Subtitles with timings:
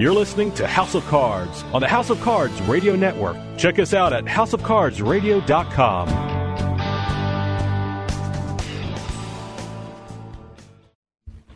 [0.00, 3.36] You're listening to House of Cards on the House of Cards Radio Network.
[3.58, 6.08] Check us out at houseofcardsradio.com.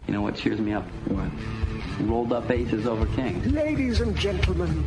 [0.06, 0.84] You know what cheers me up?
[1.08, 1.30] What?
[2.06, 3.50] Rolled up aces over kings.
[3.50, 4.84] Ladies and gentlemen,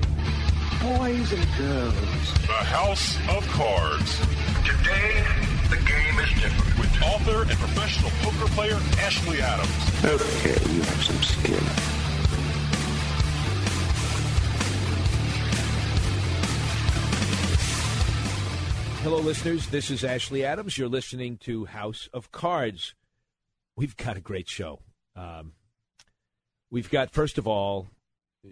[0.80, 1.95] boys and girls.
[2.41, 4.19] The House of Cards.
[4.67, 5.25] Today,
[5.71, 6.77] the game is different.
[6.77, 10.05] With author and professional poker player Ashley Adams.
[10.05, 12.06] Okay, you have some skill.
[19.09, 19.67] Hello, listeners.
[19.67, 20.77] This is Ashley Adams.
[20.77, 22.94] You're listening to House of Cards.
[23.77, 24.81] We've got a great show.
[25.16, 25.53] Um,
[26.69, 27.88] we've got, first of all,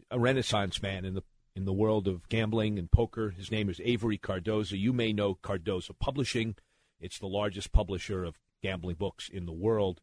[0.10, 1.24] a renaissance man in the
[1.58, 3.32] in the world of gambling and poker.
[3.32, 4.80] His name is Avery Cardoza.
[4.80, 6.56] You may know Cardoza Publishing.
[7.02, 10.00] It's the largest publisher of gambling books in the world.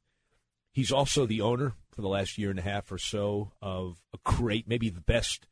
[0.70, 4.19] He's also the owner for the last year and a half or so of a
[4.23, 5.47] great, maybe the best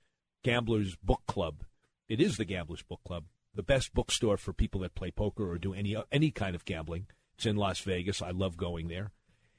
[0.44, 1.64] gamblers book club.
[2.06, 5.58] It is the Gamblers Book Club the best bookstore for people that play poker or
[5.58, 7.06] do any any kind of gambling.
[7.34, 8.22] It's in Las Vegas.
[8.22, 9.12] I love going there.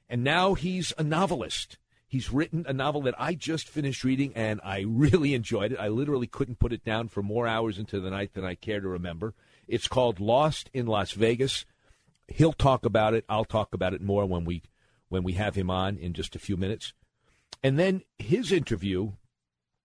[0.08, 1.78] And now he's a novelist.
[2.06, 5.80] He's written a novel that I just finished reading and I really enjoyed it.
[5.80, 8.80] I literally couldn't put it down for more hours into the night than I care
[8.80, 9.34] to remember.
[9.66, 11.64] It's called Lost in Las Vegas.
[12.28, 13.24] He'll talk about it.
[13.28, 14.62] I'll talk about it more when we
[15.08, 16.92] when we have him on in just a few minutes.
[17.62, 19.12] And then his interview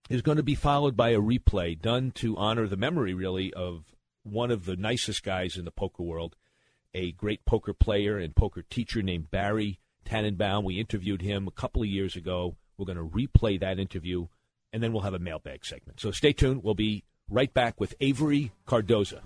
[0.08, 3.94] is going to be followed by a replay done to honor the memory really of
[4.30, 6.36] one of the nicest guys in the poker world,
[6.94, 10.64] a great poker player and poker teacher named Barry Tanenbaum.
[10.64, 12.56] We interviewed him a couple of years ago.
[12.76, 14.28] We're going to replay that interview,
[14.72, 16.00] and then we'll have a mailbag segment.
[16.00, 16.62] So stay tuned.
[16.62, 19.20] We'll be right back with Avery Cardoza.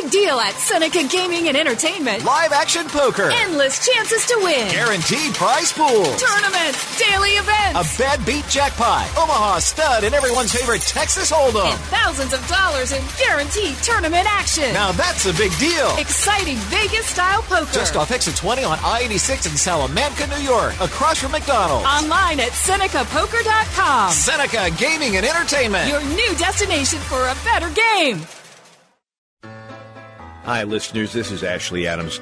[0.00, 2.24] Big deal at Seneca Gaming and Entertainment?
[2.24, 3.30] Live action poker.
[3.32, 4.68] Endless chances to win.
[4.70, 6.20] Guaranteed prize pools.
[6.20, 7.80] Tournaments, daily events.
[7.80, 9.06] A bad beat jackpot.
[9.16, 11.70] Omaha stud and everyone's favorite Texas Hold'em.
[11.72, 14.72] And thousands of dollars in guaranteed tournament action.
[14.72, 15.96] Now that's a big deal.
[15.96, 17.72] Exciting Vegas style poker.
[17.72, 20.74] Just off exit 20 on I-86 in Salamanca, New York.
[20.80, 21.86] Across from McDonald's.
[21.86, 24.10] Online at SenecaPoker.com.
[24.10, 25.88] Seneca Gaming and Entertainment.
[25.88, 28.20] Your new destination for a better game.
[30.46, 31.12] Hi, listeners.
[31.12, 32.20] This is Ashley Adams.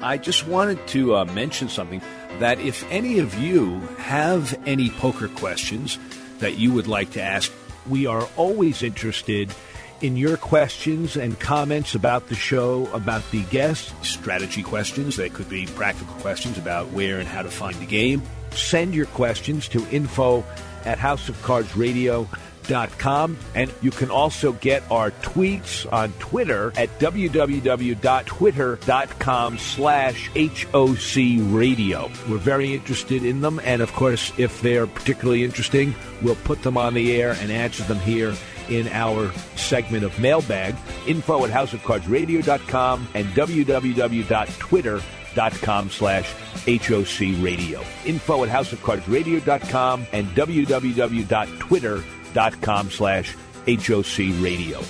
[0.00, 2.02] I just wanted to uh, mention something
[2.40, 5.96] that if any of you have any poker questions
[6.40, 7.52] that you would like to ask,
[7.88, 9.54] we are always interested
[10.00, 15.14] in your questions and comments about the show, about the guests, strategy questions.
[15.14, 18.20] They could be practical questions about where and how to find the game.
[18.50, 20.44] Send your questions to info
[20.84, 22.49] at houseofcardsradio.com
[22.98, 31.16] com, and you can also get our tweets on Twitter at www.twitter.com slash HOC
[31.52, 32.10] radio.
[32.28, 36.76] We're very interested in them, and of course, if they're particularly interesting, we'll put them
[36.76, 38.34] on the air and answer them here
[38.68, 40.76] in our segment of mailbag.
[41.06, 46.32] Info at houseofcardsradio.com and www.twitter.com slash
[46.66, 47.82] HOC radio.
[48.04, 53.36] Info at houseofcardsradio.com and www.twitter.com dot com slash
[53.66, 54.80] HOC radio.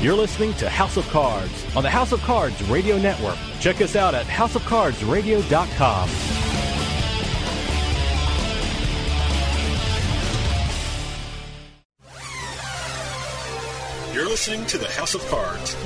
[0.00, 3.36] You're listening to House of Cards on the House of Cards Radio Network.
[3.58, 6.08] Check us out at houseofcardsradio.com.
[14.14, 15.76] You're listening to the House of Cards.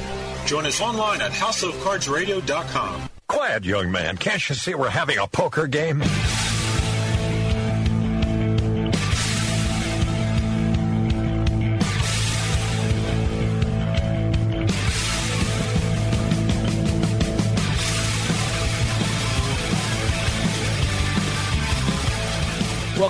[0.46, 3.08] Join us online at houseofcardsradio.com.
[3.28, 4.16] Quiet, young man.
[4.18, 6.02] Can't you see we're having a poker game?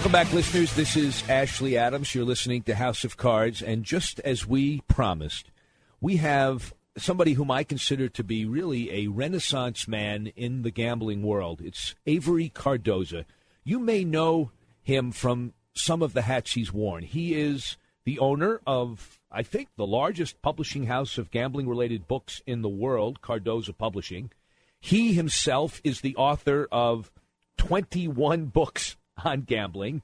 [0.02, 0.74] Welcome back, listeners.
[0.74, 2.12] This is Ashley Adams.
[2.12, 3.62] You're listening to House of Cards.
[3.62, 5.52] And just as we promised,
[6.00, 11.22] we have somebody whom I consider to be really a renaissance man in the gambling
[11.22, 11.60] world.
[11.60, 13.26] It's Avery Cardoza.
[13.62, 14.50] You may know
[14.82, 17.04] him from some of the hats he's worn.
[17.04, 22.42] He is the owner of, I think, the largest publishing house of gambling related books
[22.44, 24.32] in the world, Cardoza Publishing.
[24.80, 27.12] He himself is the author of
[27.56, 30.02] 21 books on gambling.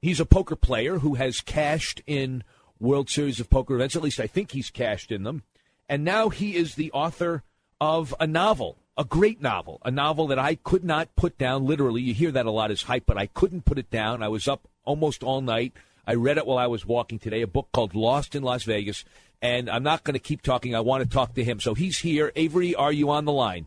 [0.00, 2.44] He's a poker player who has cashed in
[2.78, 3.96] World Series of Poker events.
[3.96, 5.42] At least I think he's cashed in them.
[5.88, 7.42] And now he is the author
[7.80, 12.02] of a novel, a great novel, a novel that I could not put down literally.
[12.02, 14.22] You hear that a lot as hype, but I couldn't put it down.
[14.22, 15.72] I was up almost all night.
[16.06, 19.04] I read it while I was walking today, a book called Lost in Las Vegas.
[19.42, 20.74] And I'm not going to keep talking.
[20.74, 21.60] I want to talk to him.
[21.60, 22.32] So he's here.
[22.34, 23.66] Avery, are you on the line?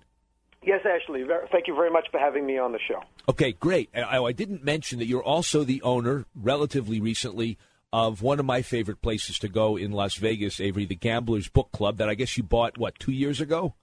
[0.63, 1.25] Yes, Ashley.
[1.52, 3.02] Thank you very much for having me on the show.
[3.28, 3.90] Okay, great.
[3.96, 7.58] I, I didn't mention that you're also the owner, relatively recently,
[7.92, 11.72] of one of my favorite places to go in Las Vegas, Avery, the Gamblers Book
[11.72, 13.74] Club, that I guess you bought, what, two years ago?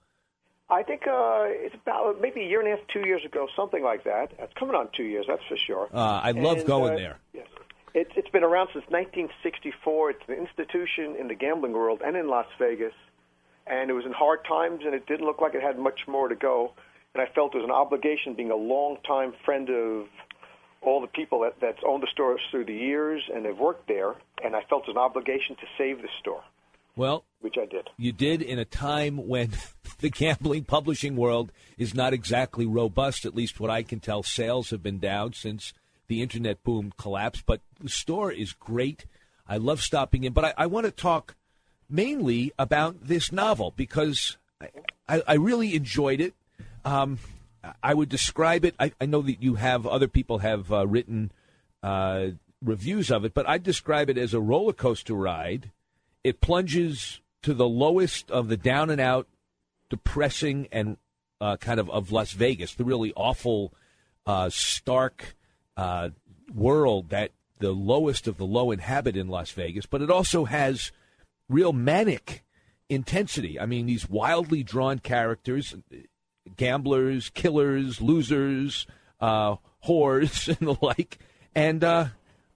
[0.69, 3.83] I think uh, it's about maybe a year and a half, two years ago, something
[3.83, 4.31] like that.
[4.39, 5.89] It's coming on two years, that's for sure.
[5.93, 7.19] Uh, I love and, going uh, there.
[7.33, 7.47] Yes.
[7.93, 10.11] It's, it's been around since 1964.
[10.11, 12.93] It's an institution in the gambling world and in Las Vegas.
[13.69, 16.27] And it was in hard times, and it didn't look like it had much more
[16.27, 16.73] to go.
[17.13, 20.07] And I felt it was an obligation, being a longtime friend of
[20.81, 24.15] all the people that, that's owned the store through the years and have worked there,
[24.43, 26.41] and I felt it was an obligation to save the store.
[26.95, 27.89] Well, which I did.
[27.97, 29.51] You did in a time when
[29.99, 34.23] the gambling publishing world is not exactly robust, at least what I can tell.
[34.23, 35.73] Sales have been down since
[36.07, 39.05] the internet boom collapsed, but the store is great.
[39.47, 41.35] I love stopping in, but I, I want to talk
[41.89, 44.37] mainly about this novel because
[45.07, 46.33] I, I, really enjoyed it.
[46.85, 47.19] Um,
[47.81, 48.75] I would describe it.
[48.79, 51.31] I, I, know that you have other people have uh, written
[51.81, 52.27] uh,
[52.63, 55.71] reviews of it, but I describe it as a roller coaster ride.
[56.23, 59.27] It plunges to the lowest of the down and out,
[59.89, 60.97] depressing and
[61.41, 63.73] uh, kind of of Las Vegas, the really awful,
[64.25, 65.35] uh, stark
[65.77, 66.09] uh,
[66.53, 69.85] world that the lowest of the low inhabit in Las Vegas.
[69.85, 70.91] But it also has
[71.49, 72.43] real manic
[72.87, 73.59] intensity.
[73.59, 75.75] I mean, these wildly drawn characters
[76.55, 78.87] gamblers, killers, losers,
[79.19, 79.55] uh,
[79.85, 81.19] whores, and the like.
[81.55, 82.07] And uh,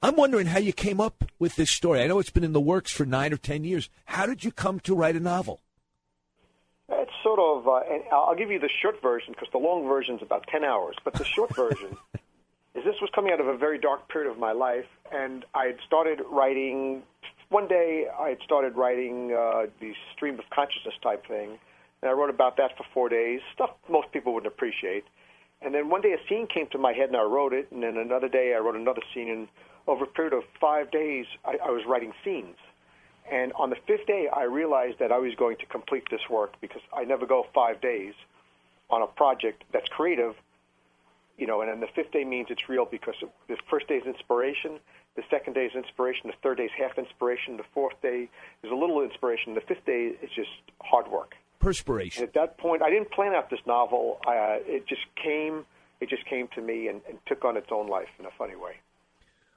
[0.01, 2.01] I'm wondering how you came up with this story.
[2.01, 3.89] I know it's been in the works for nine or ten years.
[4.05, 5.61] How did you come to write a novel?
[6.89, 10.15] It's sort of, uh, and I'll give you the short version because the long version
[10.15, 10.95] is about 10 hours.
[11.03, 11.97] But the short version
[12.75, 15.65] is this was coming out of a very dark period of my life, and I
[15.65, 17.03] had started writing.
[17.49, 21.59] One day, I had started writing uh, the stream of consciousness type thing
[22.03, 25.05] and I wrote about that for four days, stuff most people wouldn't appreciate.
[25.61, 27.81] And then one day a scene came to my head and I wrote it, and
[27.81, 29.47] then another day I wrote another scene, and
[29.87, 32.57] over a period of five days I, I was writing scenes.
[33.31, 36.55] And on the fifth day, I realized that I was going to complete this work
[36.59, 38.13] because I never go five days
[38.89, 40.35] on a project that's creative,
[41.37, 43.15] you know, and then the fifth day means it's real because
[43.47, 44.79] the first day is inspiration,
[45.15, 48.29] the second day is inspiration, the third day is half inspiration, the fourth day
[48.63, 50.49] is a little inspiration, the fifth day is just
[50.81, 52.23] hard work perspiration.
[52.23, 54.19] And at that point, I didn't plan out this novel.
[54.27, 55.65] Uh, it just came.
[55.99, 58.55] It just came to me and, and took on its own life in a funny
[58.55, 58.73] way.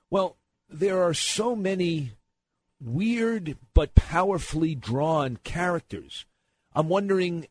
[0.08, 0.36] Well,
[0.70, 2.12] there are so many
[2.80, 6.24] weird but powerfully drawn characters.
[6.74, 7.48] I'm wondering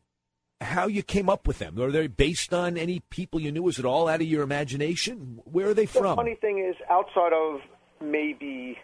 [0.60, 1.78] how you came up with them.
[1.80, 3.68] Are they based on any people you knew?
[3.68, 5.40] Is it all out of your imagination?
[5.44, 6.04] Where are they from?
[6.04, 7.60] The funny thing is, outside of
[8.00, 8.78] maybe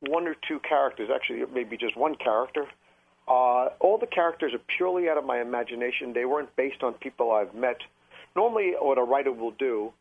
[0.00, 2.66] one or two characters, actually, maybe just one character,
[3.28, 6.12] uh, all the characters are purely out of my imagination.
[6.12, 7.78] They weren't based on people I've met.
[8.34, 9.92] Normally, what a writer will do,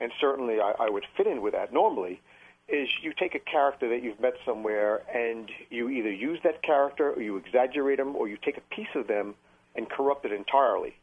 [0.00, 2.20] and certainly I, I would fit in with that normally,
[2.68, 7.12] is you take a character that you've met somewhere and you either use that character
[7.12, 9.34] or you exaggerate them or you take a piece of them
[9.74, 10.94] and corrupt it entirely.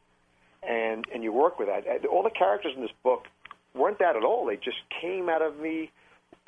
[0.64, 2.06] And, and you work with that.
[2.06, 3.26] All the characters in this book
[3.74, 4.46] weren't that at all.
[4.46, 5.92] They just came out of me,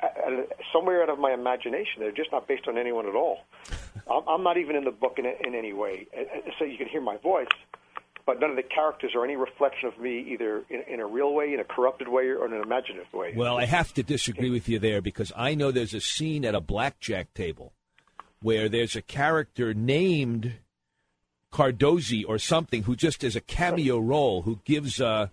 [0.02, 0.30] uh, uh,
[0.72, 2.00] somewhere out of my imagination.
[2.00, 3.38] They're just not based on anyone at all.
[4.28, 6.06] I'm not even in the book in, in any way,
[6.58, 7.48] so you can hear my voice,
[8.26, 11.32] but none of the characters are any reflection of me, either in, in a real
[11.32, 13.32] way, in a corrupted way, or in an imaginative way.
[13.34, 16.54] Well, I have to disagree with you there because I know there's a scene at
[16.54, 17.72] a blackjack table
[18.40, 20.52] where there's a character named
[21.54, 25.28] Cardozi or something who just is a cameo role who gives uh,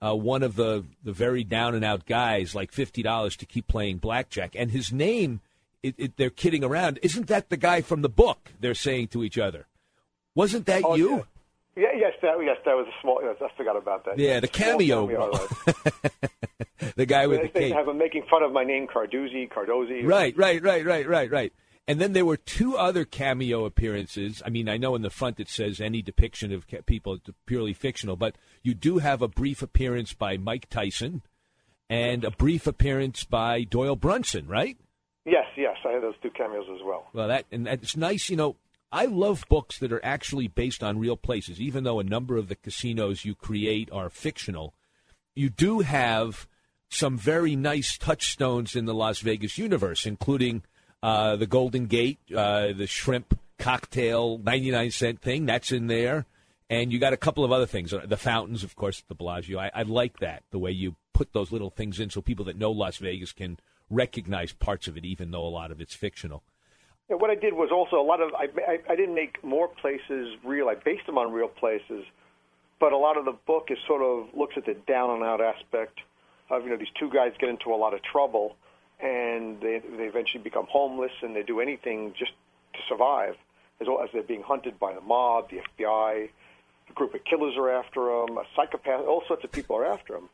[0.00, 3.68] uh, one of the, the very down and out guys like fifty dollars to keep
[3.68, 5.42] playing blackjack, and his name
[5.82, 6.98] it, it, they're kidding around.
[7.02, 8.52] Isn't that the guy from the book?
[8.58, 9.66] They're saying to each other.
[10.34, 11.26] Wasn't that oh, you?
[11.76, 11.82] Yeah.
[11.82, 11.98] yeah.
[11.98, 13.20] yes, that yes, that was a small.
[13.22, 14.18] Yes, I forgot about that.
[14.18, 15.06] Yeah, the cameo.
[15.06, 15.32] cameo
[16.96, 17.74] the guy with they, the cape.
[17.74, 20.06] Have him making fun of my name, Carduzzi, Cardozi.
[20.06, 21.52] Right, right, right, right, right, right.
[21.88, 24.42] And then there were two other cameo appearances.
[24.44, 28.14] I mean, I know in the front it says any depiction of people purely fictional,
[28.14, 31.22] but you do have a brief appearance by Mike Tyson
[31.88, 34.76] and a brief appearance by Doyle Brunson, right?
[35.24, 37.06] Yes, yes, I had those two cameos as well.
[37.14, 38.56] Well, that and it's nice, you know.
[38.92, 42.48] I love books that are actually based on real places, even though a number of
[42.48, 44.74] the casinos you create are fictional.
[45.34, 46.46] You do have
[46.90, 50.62] some very nice touchstones in the Las Vegas universe, including
[51.02, 56.26] uh, the Golden Gate, uh, the shrimp cocktail, 99 cent thing, that's in there.
[56.70, 57.92] And you got a couple of other things.
[57.92, 59.58] Uh, the fountains, of course, the Bellagio.
[59.58, 62.58] I, I like that, the way you put those little things in so people that
[62.58, 63.58] know Las Vegas can
[63.90, 66.42] recognize parts of it, even though a lot of it's fictional.
[67.08, 70.36] What I did was also a lot of I, I, I didn't make more places
[70.44, 70.68] real.
[70.68, 72.04] I based them on real places,
[72.78, 75.40] but a lot of the book is sort of looks at the down and out
[75.40, 76.00] aspect
[76.50, 78.56] of you know these two guys get into a lot of trouble
[79.00, 82.32] and they they eventually become homeless and they do anything just
[82.74, 83.36] to survive
[83.80, 86.28] as well as they're being hunted by the mob, the FBI,
[86.90, 90.14] a group of killers are after them, a psychopath, all sorts of people are after
[90.14, 90.28] them.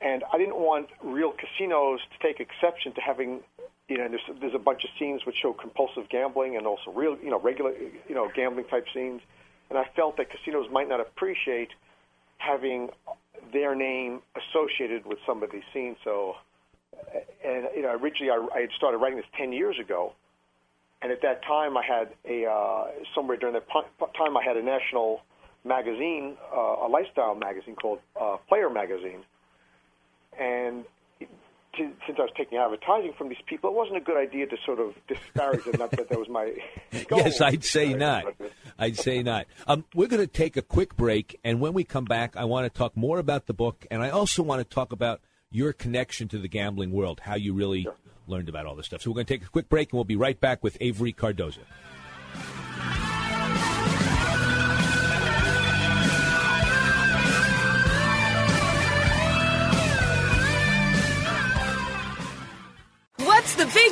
[0.00, 3.40] And I didn't want real casinos to take exception to having,
[3.88, 7.16] you know, there's, there's a bunch of scenes which show compulsive gambling and also real,
[7.22, 7.72] you know, regular,
[8.08, 9.22] you know, gambling type scenes.
[9.70, 11.70] And I felt that casinos might not appreciate
[12.38, 12.90] having
[13.52, 15.96] their name associated with some of these scenes.
[16.04, 16.36] So,
[17.44, 20.12] and you know, originally I, I had started writing this ten years ago,
[21.02, 24.62] and at that time I had a uh, somewhere during that time I had a
[24.62, 25.22] national
[25.64, 29.24] magazine, uh, a lifestyle magazine called uh, Player Magazine,
[30.38, 30.84] and
[31.76, 34.56] to, since I was taking advertising from these people, it wasn't a good idea to
[34.64, 35.74] sort of disparage them.
[35.78, 36.54] Not that that was my
[37.08, 37.18] goal.
[37.18, 38.24] yes, I'd say not.
[38.78, 39.46] I'd say not.
[39.66, 42.72] Um, we're going to take a quick break, and when we come back, I want
[42.72, 46.28] to talk more about the book, and I also want to talk about your connection
[46.28, 47.96] to the gambling world, how you really sure.
[48.26, 49.02] learned about all this stuff.
[49.02, 51.12] So we're going to take a quick break, and we'll be right back with Avery
[51.12, 51.60] Cardoza.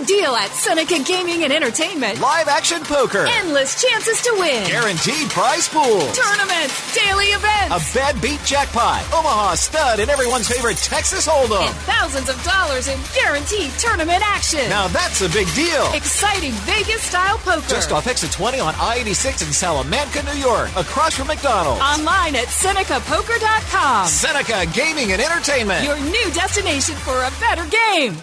[0.04, 2.20] Big deal at Seneca Gaming and Entertainment?
[2.20, 3.26] Live action poker.
[3.28, 4.66] Endless chances to win.
[4.66, 6.00] Guaranteed prize pool.
[6.12, 6.94] Tournaments.
[6.94, 7.72] Daily events.
[7.74, 9.02] A bad beat jackpot.
[9.12, 11.66] Omaha stud and everyone's favorite Texas Hold'em.
[11.66, 14.68] And thousands of dollars in guaranteed tournament action.
[14.68, 15.92] Now that's a big deal.
[15.92, 17.68] Exciting Vegas style poker.
[17.68, 20.68] Just off exit 20 on I-86 in Salamanca, New York.
[20.76, 21.80] Across from McDonald's.
[21.80, 24.06] Online at SenecaPoker.com.
[24.06, 25.84] Seneca Gaming and Entertainment.
[25.84, 28.16] Your new destination for a better game.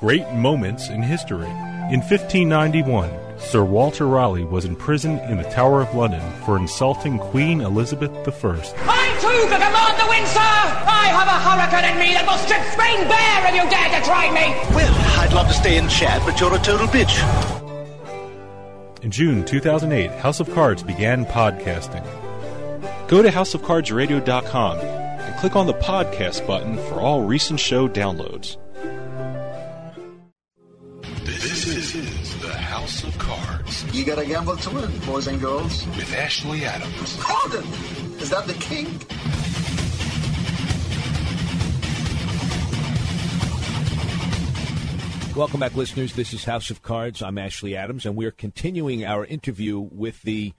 [0.00, 1.50] Great moments in history.
[1.92, 7.60] In 1591, Sir Walter Raleigh was imprisoned in the Tower of London for insulting Queen
[7.60, 8.32] Elizabeth I.
[8.32, 10.40] I too can command the wind, sir!
[10.40, 14.06] I have a hurricane in me that will strip Spain bare if you dare to
[14.06, 14.56] try me!
[14.74, 17.20] Well, I'd love to stay and chat, but you're a total bitch.
[19.02, 22.06] In June 2008, House of Cards began podcasting.
[23.06, 28.56] Go to houseofcardsradio.com and click on the podcast button for all recent show downloads.
[33.00, 33.94] House of Cards.
[33.94, 35.86] You gotta gamble to win, boys and girls.
[35.86, 37.16] With Ashley Adams.
[37.16, 37.64] Pardon!
[38.20, 38.86] Is that the king?
[45.34, 46.14] Welcome back, listeners.
[46.14, 47.22] This is House of Cards.
[47.22, 50.52] I'm Ashley Adams, and we're continuing our interview with the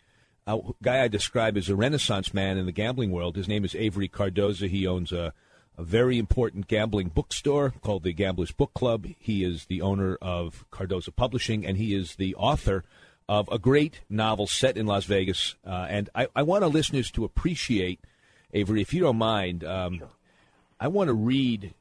[0.48, 3.36] uh, guy I describe as a renaissance man in the gambling world.
[3.36, 4.67] His name is Avery Cardoza.
[4.67, 5.33] He owns a
[5.77, 9.07] a very important gambling bookstore called the Gamblers Book Club.
[9.19, 12.83] He is the owner of Cardoza Publishing, and he is the author
[13.29, 15.55] of a great novel set in Las Vegas.
[15.65, 18.01] Uh, and I, I, want our listeners to appreciate,
[18.53, 20.01] Avery, if you don't mind, um.
[20.81, 21.75] I want to read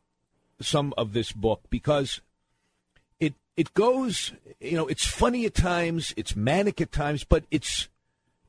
[0.61, 2.21] some of this book because
[3.19, 7.89] it it goes, you know, it's funny at times, it's manic at times, but it's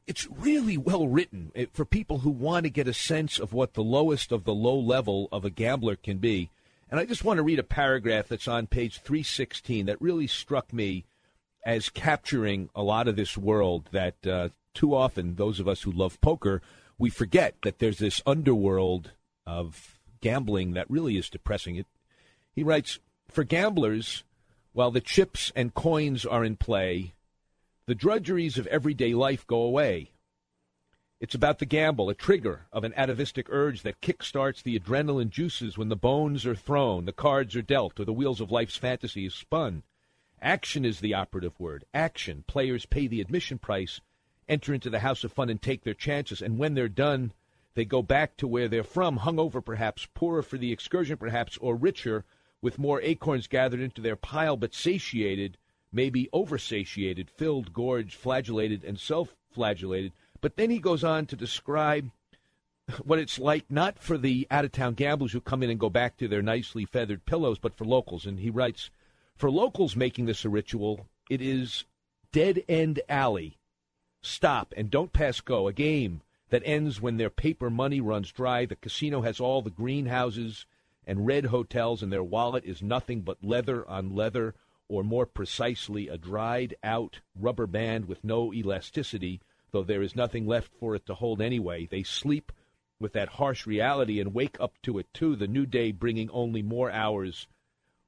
[0.07, 3.73] it's really well written eh, for people who want to get a sense of what
[3.73, 6.49] the lowest of the low level of a gambler can be.
[6.89, 10.73] And I just want to read a paragraph that's on page 316 that really struck
[10.73, 11.05] me
[11.65, 15.91] as capturing a lot of this world that uh, too often those of us who
[15.91, 16.61] love poker
[16.97, 19.11] we forget that there's this underworld
[19.45, 21.85] of gambling that really is depressing it
[22.53, 24.23] he writes for gamblers
[24.73, 27.13] while the chips and coins are in play
[27.91, 30.11] the drudgeries of everyday life go away.
[31.19, 35.77] It's about the gamble, a trigger of an atavistic urge that kickstarts the adrenaline juices
[35.77, 39.25] when the bones are thrown, the cards are dealt, or the wheels of life's fantasy
[39.25, 39.83] is spun.
[40.41, 41.83] Action is the operative word.
[41.93, 42.45] Action.
[42.47, 43.99] Players pay the admission price,
[44.47, 46.41] enter into the house of fun, and take their chances.
[46.41, 47.33] And when they're done,
[47.73, 51.75] they go back to where they're from, hungover perhaps, poorer for the excursion perhaps, or
[51.75, 52.23] richer,
[52.61, 55.57] with more acorns gathered into their pile, but satiated
[55.91, 60.13] maybe oversatiated, filled, gorged, flagellated, and self flagellated.
[60.39, 62.11] But then he goes on to describe
[63.03, 65.89] what it's like not for the out of town gamblers who come in and go
[65.89, 68.25] back to their nicely feathered pillows, but for locals.
[68.25, 68.89] And he writes
[69.35, 71.85] For locals making this a ritual, it is
[72.31, 73.57] dead end alley.
[74.21, 75.67] Stop and don't pass go.
[75.67, 78.65] A game that ends when their paper money runs dry.
[78.65, 80.65] The casino has all the greenhouses
[81.07, 84.53] and red hotels, and their wallet is nothing but leather on leather,
[84.91, 89.39] or more precisely, a dried out rubber band with no elasticity,
[89.71, 91.87] though there is nothing left for it to hold anyway.
[91.89, 92.51] They sleep
[92.99, 96.61] with that harsh reality and wake up to it too, the new day bringing only
[96.61, 97.47] more hours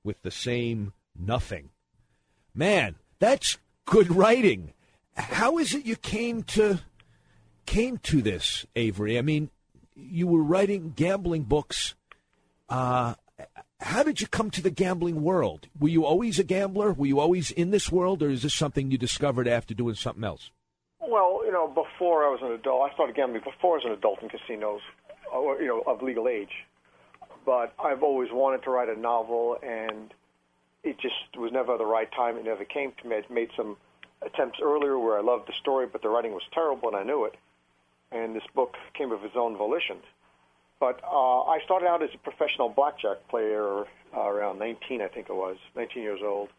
[0.04, 1.70] with the same nothing.
[2.54, 4.74] Man, that's good writing.
[5.16, 6.82] How is it you came to
[7.66, 9.18] came to this, Avery?
[9.18, 9.50] I mean,
[9.96, 11.96] you were writing gambling books.
[12.68, 13.16] Uh,
[13.84, 15.68] how did you come to the gambling world?
[15.80, 16.94] Were you always a gambler?
[16.94, 20.24] Were you always in this world, or is this something you discovered after doing something
[20.24, 20.52] else?
[21.02, 23.92] Well, you know, before I was an adult, I started gambling before I was an
[23.92, 24.82] adult in casinos,
[25.34, 26.66] uh, or you know, of legal age.
[27.46, 30.14] But I've always wanted to write a novel, and
[30.84, 32.38] it just was never the right time.
[32.38, 33.18] It never came to me.
[33.18, 33.76] I made some
[34.22, 37.26] attempts earlier where I loved the story, but the writing was terrible, and I knew
[37.26, 37.36] it.
[38.14, 39.98] And this book came of its own volition.
[40.84, 45.30] But uh, I started out as a professional blackjack player uh, around 19, I think
[45.30, 46.50] it was, 19 years old.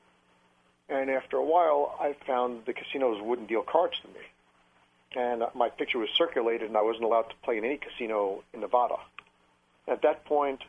[0.89, 4.25] And after a while, I found the casinos wouldn't deal cards to me.
[5.15, 8.61] And my picture was circulated, and I wasn't allowed to play in any casino in
[8.61, 8.97] Nevada.
[9.87, 10.63] At that point,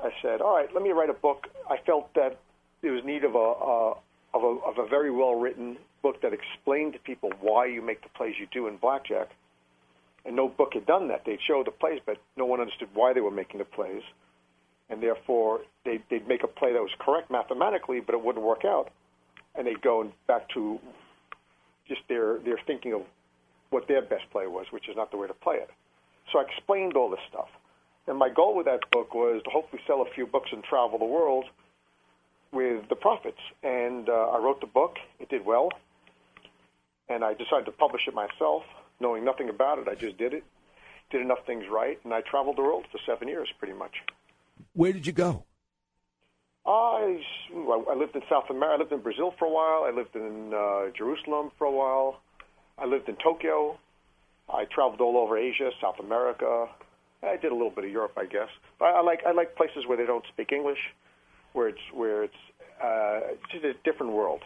[0.00, 2.40] I said, "All right, let me write a book." I felt that
[2.82, 3.90] there was need of a, a
[4.34, 8.02] of a of a very well written book that explained to people why you make
[8.02, 9.28] the plays you do in blackjack.
[10.28, 11.22] And no book had done that.
[11.24, 14.02] They'd show the plays, but no one understood why they were making the plays,
[14.90, 18.66] and therefore they'd, they'd make a play that was correct mathematically, but it wouldn't work
[18.66, 18.90] out,
[19.54, 20.78] and they'd go back to
[21.88, 23.00] just their their thinking of
[23.70, 25.70] what their best play was, which is not the way to play it.
[26.30, 27.48] So I explained all this stuff.
[28.06, 30.98] And my goal with that book was to hopefully sell a few books and travel
[30.98, 31.46] the world
[32.52, 33.40] with the profits.
[33.62, 34.96] And uh, I wrote the book.
[35.20, 35.70] It did well.
[37.08, 38.64] And I decided to publish it myself,
[39.00, 39.88] knowing nothing about it.
[39.88, 40.44] I just did it,
[41.10, 43.92] did enough things right, and I traveled the world for seven years, pretty much.
[44.74, 45.44] Where did you go?
[46.66, 47.20] I,
[47.90, 48.74] I lived in South America.
[48.74, 49.84] I lived in Brazil for a while.
[49.84, 52.20] I lived in uh, Jerusalem for a while.
[52.76, 53.78] I lived in Tokyo.
[54.52, 56.68] I traveled all over Asia, South America.
[57.22, 58.48] I did a little bit of Europe, I guess.
[58.78, 60.78] But I like I like places where they don't speak English,
[61.52, 62.42] where it's where it's
[62.82, 64.40] uh, just a different world.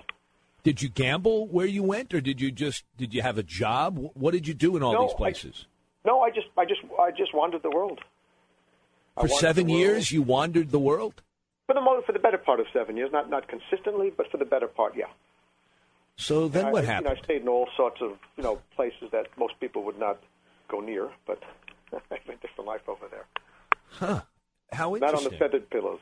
[0.63, 3.99] Did you gamble where you went, or did you just did you have a job?
[4.15, 5.67] What did you do in all no, these places?
[6.05, 8.01] I, no, I just I just I just wandered the world.
[9.21, 11.23] For seven years, you wandered the world.
[11.67, 14.45] For the for the better part of seven years, not not consistently, but for the
[14.45, 15.07] better part, yeah.
[16.17, 17.09] So then, and what I, happened?
[17.09, 19.99] You know, I stayed in all sorts of you know places that most people would
[19.99, 20.23] not
[20.69, 21.43] go near, but
[21.93, 23.27] I have a different life over there.
[23.91, 24.23] Huh?
[24.73, 25.27] How Not interesting.
[25.27, 26.01] on the feathered pillows.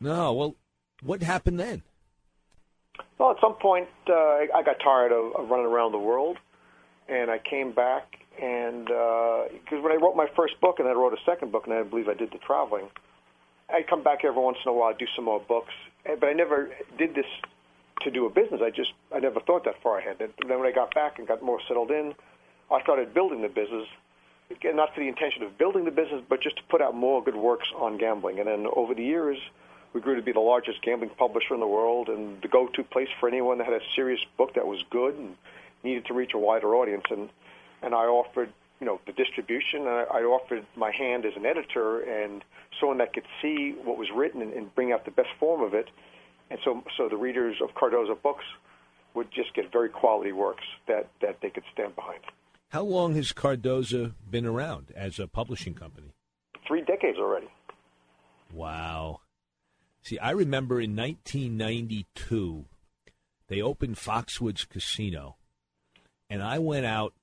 [0.00, 0.32] No.
[0.32, 0.56] Well,
[1.02, 1.82] what happened then?
[3.18, 4.12] Well, at some point, uh,
[4.54, 6.38] I got tired of, of running around the world,
[7.08, 8.16] and I came back.
[8.40, 11.74] And because when I wrote my first book, and I wrote a second book, and
[11.74, 12.88] I believe I did the traveling,
[13.68, 15.72] I'd come back every once in a while, do some more books.
[16.06, 17.26] Eh, But I never did this
[18.02, 18.60] to do a business.
[18.64, 20.16] I just I never thought that far ahead.
[20.20, 22.14] And then when I got back and got more settled in,
[22.70, 23.86] I started building the business.
[24.50, 27.22] Again, not for the intention of building the business, but just to put out more
[27.22, 28.38] good works on gambling.
[28.40, 29.38] And then over the years,
[29.92, 33.08] we grew to be the largest gambling publisher in the world and the go-to place
[33.18, 35.36] for anyone that had a serious book that was good and
[35.82, 37.04] needed to reach a wider audience.
[37.10, 37.28] And
[37.82, 39.80] and I offered, you know, the distribution.
[39.80, 42.44] And I, I offered my hand as an editor and
[42.78, 45.74] someone that could see what was written and, and bring out the best form of
[45.74, 45.88] it.
[46.50, 48.44] And so, so the readers of Cardoza books
[49.14, 52.20] would just get very quality works that, that they could stand behind.
[52.68, 56.14] How long has Cardoza been around as a publishing company?
[56.66, 57.48] Three decades already.
[58.52, 59.20] Wow.
[60.02, 62.64] See, I remember in 1992,
[63.48, 65.36] they opened Foxwoods Casino,
[66.28, 67.14] and I went out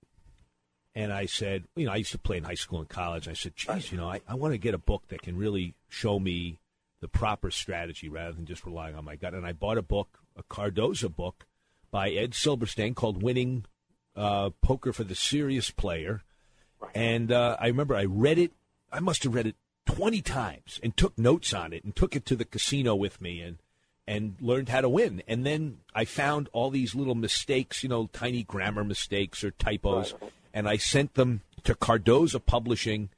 [0.93, 3.27] and I said, you know, I used to play in high school and college.
[3.27, 5.75] I said, geez, you know, I, I want to get a book that can really
[5.89, 6.59] show me
[7.01, 9.35] the proper strategy rather than just relying on my gut.
[9.35, 11.45] And I bought a book, a Cardoza book
[11.91, 13.65] by Ed Silberstang called Winning
[14.15, 16.23] uh, Poker for the Serious Player.
[16.95, 18.53] And uh, I remember I read it,
[18.91, 19.55] I must have read it
[19.87, 23.41] 20 times and took notes on it and took it to the casino with me
[23.41, 23.57] and
[24.07, 25.21] and learned how to win.
[25.27, 30.13] And then I found all these little mistakes, you know, tiny grammar mistakes or typos,
[30.53, 33.09] and I sent them to Cardoza Publishing.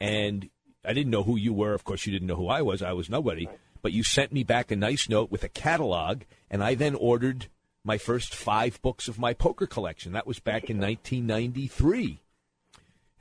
[0.00, 0.48] And
[0.84, 1.74] I didn't know who you were.
[1.74, 2.82] Of course, you didn't know who I was.
[2.82, 3.46] I was nobody.
[3.82, 7.48] But you sent me back a nice note with a catalog, and I then ordered
[7.84, 10.12] my first five books of my poker collection.
[10.12, 12.20] That was back in 1993.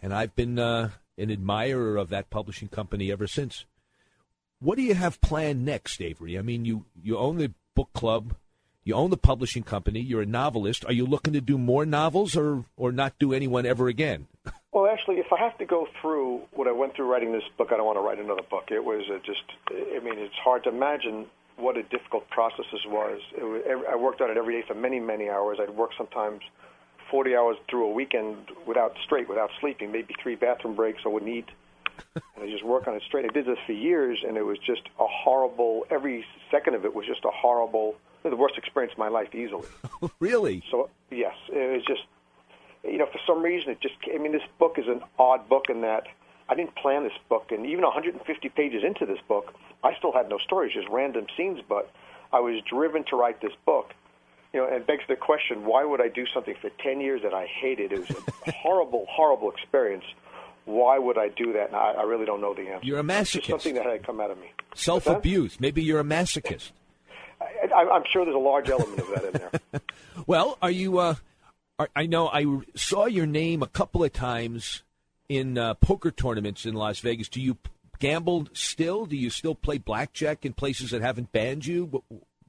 [0.02, 3.66] And I've been uh, an admirer of that publishing company ever since.
[4.60, 6.38] What do you have planned next, Avery?
[6.38, 8.36] I mean, you, you own the book club,
[8.84, 10.86] you own the publishing company, you're a novelist.
[10.86, 14.28] Are you looking to do more novels or, or not do anyone ever again?
[14.74, 17.70] Well, actually, if I have to go through what I went through writing this book,
[17.72, 18.66] I don't want to write another book.
[18.70, 21.26] It was just, I mean, it's hard to imagine
[21.56, 23.20] what a difficult process this was.
[23.42, 25.58] Was I worked on it every day for many, many hours.
[25.60, 26.42] I'd work sometimes
[27.10, 31.02] 40 hours through a weekend without straight, without sleeping, maybe three bathroom breaks.
[31.06, 31.48] I wouldn't eat.
[32.16, 33.26] and I just work on it straight.
[33.26, 35.86] I did this for years, and it was just a horrible.
[35.90, 39.68] Every second of it was just a horrible, the worst experience of my life, easily.
[40.20, 40.64] really?
[40.70, 42.04] So yes, it was just,
[42.84, 43.96] you know, for some reason it just.
[44.14, 46.04] I mean, this book is an odd book in that
[46.50, 50.30] I didn't plan this book, and even 150 pages into this book, I still had
[50.30, 51.60] no stories, just random scenes.
[51.68, 51.92] But
[52.32, 53.94] I was driven to write this book,
[54.58, 57.34] you know, and begs the question: Why would I do something for 10 years that
[57.34, 57.92] I hated?
[57.92, 58.10] It was
[58.48, 60.04] a horrible, horrible experience.
[60.66, 61.68] Why would I do that?
[61.68, 62.86] And I, I really don't know the answer.
[62.86, 63.50] You're a masochist.
[63.52, 64.52] something that had come out of me.
[64.74, 65.60] Self abuse.
[65.60, 66.72] Maybe you're a masochist.
[67.40, 69.82] I, I, I'm sure there's a large element of that in there.
[70.26, 70.98] Well, are you?
[70.98, 71.16] Uh,
[71.78, 72.44] are, I know I
[72.76, 74.82] saw your name a couple of times
[75.30, 77.30] in uh, poker tournaments in Las Vegas.
[77.30, 77.58] Do you
[78.00, 79.06] gamble still?
[79.06, 82.04] Do you still play blackjack in places that haven't banned you?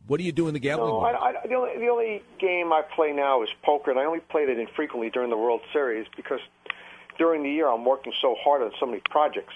[0.09, 1.15] What, do you do in the gambling No, world?
[1.15, 4.21] I, I, the, only, the only game I play now is poker, and I only
[4.21, 6.41] played it infrequently during the World Series because
[7.19, 9.55] during the year I'm working so hard on so many projects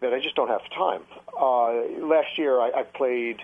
[0.00, 1.02] that I just don't have time.
[1.28, 3.38] Uh, last year I, I played,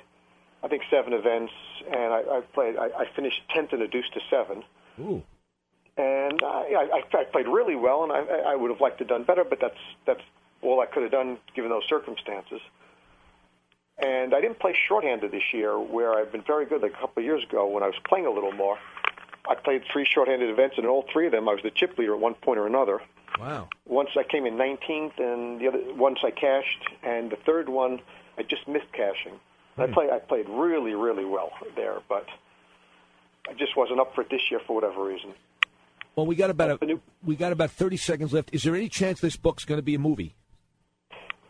[0.62, 1.52] I think, seven events,
[1.86, 2.76] and I, I played.
[2.76, 4.62] I, I finished tenth in a deuce to seven.
[5.00, 5.22] Ooh.
[5.96, 9.08] And I, I, I played really well, and I, I would have liked to have
[9.08, 10.20] done better, but that's that's
[10.60, 12.60] all I could have done given those circumstances.
[13.98, 16.82] And I didn't play shorthanded this year, where I've been very good.
[16.82, 18.78] Like a couple of years ago, when I was playing a little more,
[19.48, 21.96] I played three shorthanded events, and in all three of them, I was the chip
[21.96, 23.00] leader at one point or another.
[23.38, 23.68] Wow.
[23.86, 28.00] Once I came in 19th, and the other once I cashed, and the third one
[28.38, 29.38] I just missed cashing.
[29.78, 29.92] I hmm.
[29.92, 32.26] play I played really really well there, but
[33.48, 35.34] I just wasn't up for it this year for whatever reason.
[36.14, 38.50] Well, we got about a, we got about thirty seconds left.
[38.54, 40.34] Is there any chance this book's going to be a movie?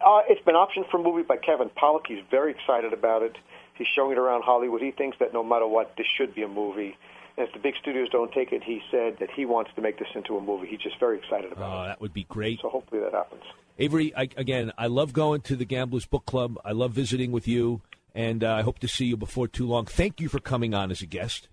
[0.07, 2.07] Uh, it's been optioned for a movie by Kevin Pollak.
[2.07, 3.37] He's very excited about it.
[3.75, 4.81] He's showing it around Hollywood.
[4.81, 6.97] He thinks that no matter what, this should be a movie.
[7.37, 9.99] And if the big studios don't take it, he said that he wants to make
[9.99, 10.69] this into a movie.
[10.69, 11.83] He's just very excited about it.
[11.83, 12.61] Oh, that would be great.
[12.63, 13.43] So hopefully that happens.
[13.79, 16.57] Avery, I, again, I love going to the Gamblers Book Club.
[16.65, 17.83] I love visiting with you,
[18.15, 19.87] and uh, I hope to see you before too long.
[19.87, 21.49] Thank you for coming on as a guest.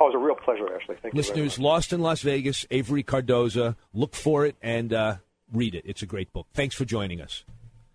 [0.00, 0.96] Oh, it was a real pleasure, Ashley.
[1.00, 3.76] Thank Listeners, Lost in Las Vegas, Avery Cardoza.
[3.92, 5.16] Look for it and uh,
[5.52, 5.84] read it.
[5.86, 6.46] It's a great book.
[6.54, 7.44] Thanks for joining us.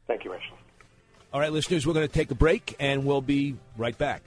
[0.07, 0.17] Much.
[0.17, 0.57] Thank you, Ashley.
[1.33, 4.23] All right, listeners, we're going to take a break, and we'll be right back.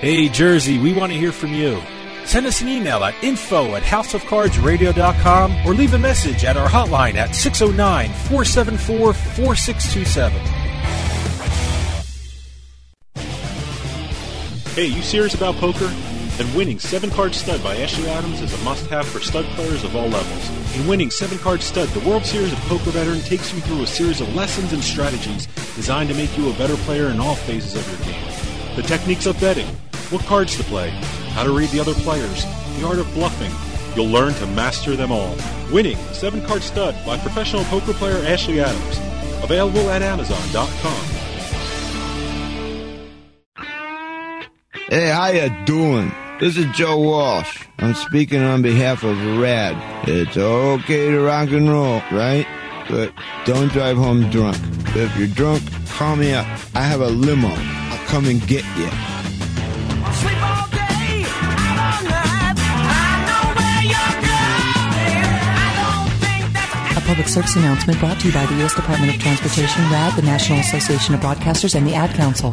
[0.00, 1.80] Hey, Jersey, we want to hear from you.
[2.26, 7.14] Send us an email at info at houseofcardsradio.com or leave a message at our hotline
[7.14, 10.40] at 609 474 4627.
[14.74, 15.86] Hey, you serious about poker?
[16.36, 19.84] Then winning 7 Card Stud by Ashley Adams is a must have for stud players
[19.84, 20.76] of all levels.
[20.76, 23.86] In winning 7 Card Stud, the World Series of Poker veteran takes you through a
[23.86, 27.76] series of lessons and strategies designed to make you a better player in all phases
[27.76, 28.76] of your game.
[28.76, 29.68] The techniques of betting,
[30.10, 30.92] what cards to play,
[31.36, 32.46] how to read the other players,
[32.78, 33.52] the art of bluffing.
[33.94, 35.36] You'll learn to master them all.
[35.70, 38.98] Winning 7 Card Stud by professional poker player Ashley Adams.
[39.44, 41.04] Available at Amazon.com.
[44.88, 46.10] Hey, how you doing?
[46.40, 47.66] This is Joe Walsh.
[47.78, 50.08] I'm speaking on behalf of RAD.
[50.08, 52.46] It's okay to rock and roll, right?
[52.88, 53.12] But
[53.44, 54.56] don't drive home drunk.
[54.96, 56.46] If you're drunk, call me up.
[56.74, 57.50] I have a limo.
[57.50, 59.15] I'll come and get you.
[67.06, 68.74] Public service announcement brought to you by the U.S.
[68.74, 72.52] Department of Transportation, RAD, the National Association of Broadcasters, and the Ad Council.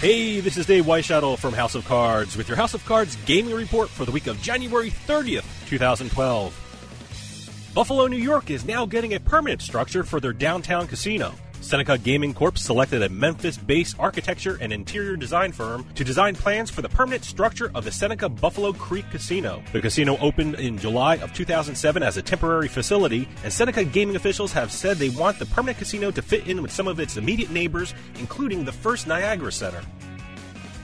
[0.00, 3.54] Hey, this is Dave Weishuttle from House of Cards with your House of Cards gaming
[3.54, 7.70] report for the week of January 30th, 2012.
[7.74, 11.32] Buffalo, New York is now getting a permanent structure for their downtown casino.
[11.62, 16.70] Seneca Gaming Corp selected a Memphis based architecture and interior design firm to design plans
[16.70, 19.62] for the permanent structure of the Seneca Buffalo Creek Casino.
[19.72, 24.52] The casino opened in July of 2007 as a temporary facility, and Seneca Gaming officials
[24.52, 27.50] have said they want the permanent casino to fit in with some of its immediate
[27.50, 29.82] neighbors, including the First Niagara Center.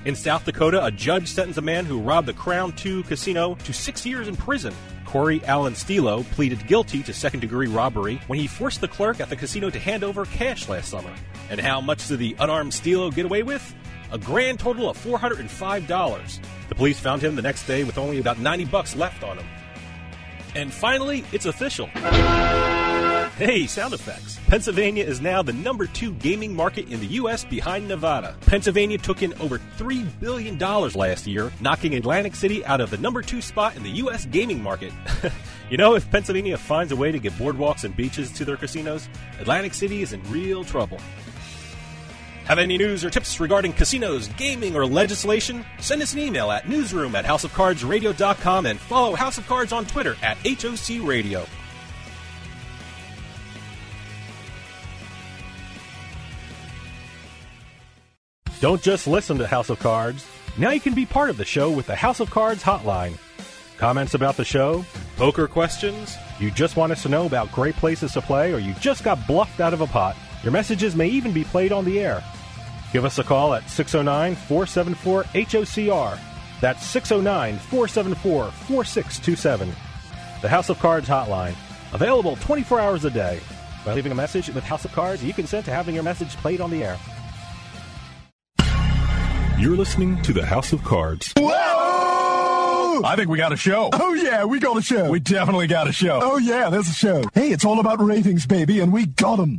[0.05, 3.73] In South Dakota, a judge sentenced a man who robbed the Crown 2 casino to
[3.73, 4.73] six years in prison.
[5.09, 9.31] Corey Allen Stilo pleaded guilty to second degree robbery when he forced the clerk at
[9.31, 11.15] the casino to hand over cash last summer.
[11.49, 13.75] And how much did the unarmed Stilo get away with?
[14.13, 16.41] A grand total of $405.
[16.69, 19.47] The police found him the next day with only about 90 bucks left on him.
[20.55, 21.89] And finally, it's official.
[23.37, 24.39] Hey, sound effects.
[24.49, 27.45] Pennsylvania is now the number two gaming market in the U.S.
[27.45, 28.37] behind Nevada.
[28.41, 33.23] Pennsylvania took in over $3 billion last year, knocking Atlantic City out of the number
[33.23, 34.27] two spot in the U.S.
[34.27, 34.93] gaming market.
[35.71, 39.09] you know, if Pennsylvania finds a way to get boardwalks and beaches to their casinos,
[39.41, 40.99] Atlantic City is in real trouble.
[42.47, 45.67] Have any news or tips regarding casinos, gaming, or legislation?
[45.81, 50.17] Send us an email at newsroom at houseofcardsradio.com and follow House of Cards on Twitter
[50.23, 51.45] at HOC Radio.
[58.61, 60.27] Don't just listen to House of Cards.
[60.57, 63.17] Now you can be part of the show with the House of Cards hotline.
[63.77, 64.85] Comments about the show?
[65.17, 66.17] Poker questions?
[66.41, 69.25] You just want us to know about great places to play, or you just got
[69.29, 70.17] bluffed out of a pot?
[70.43, 72.25] Your messages may even be played on the air.
[72.93, 76.19] Give us a call at 609 474 HOCR.
[76.61, 79.69] That's 609 474 4627.
[80.43, 81.55] The House of Cards hotline.
[81.93, 83.39] Available 24 hours a day.
[83.85, 86.61] By leaving a message with House of Cards, you consent to having your message played
[86.61, 86.99] on the air.
[89.59, 91.33] You're listening to the House of Cards.
[91.37, 93.03] Whoa!
[93.05, 93.91] I think we got a show.
[93.93, 95.11] Oh, yeah, we got a show.
[95.11, 96.21] We definitely got a show.
[96.23, 97.25] Oh, yeah, there's a show.
[97.35, 99.59] Hey, it's all about ratings, baby, and we got them.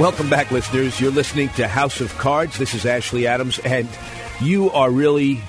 [0.00, 0.98] Welcome back, listeners.
[0.98, 2.56] You're listening to House of Cards.
[2.56, 3.86] This is Ashley Adams, and
[4.40, 5.42] you are really,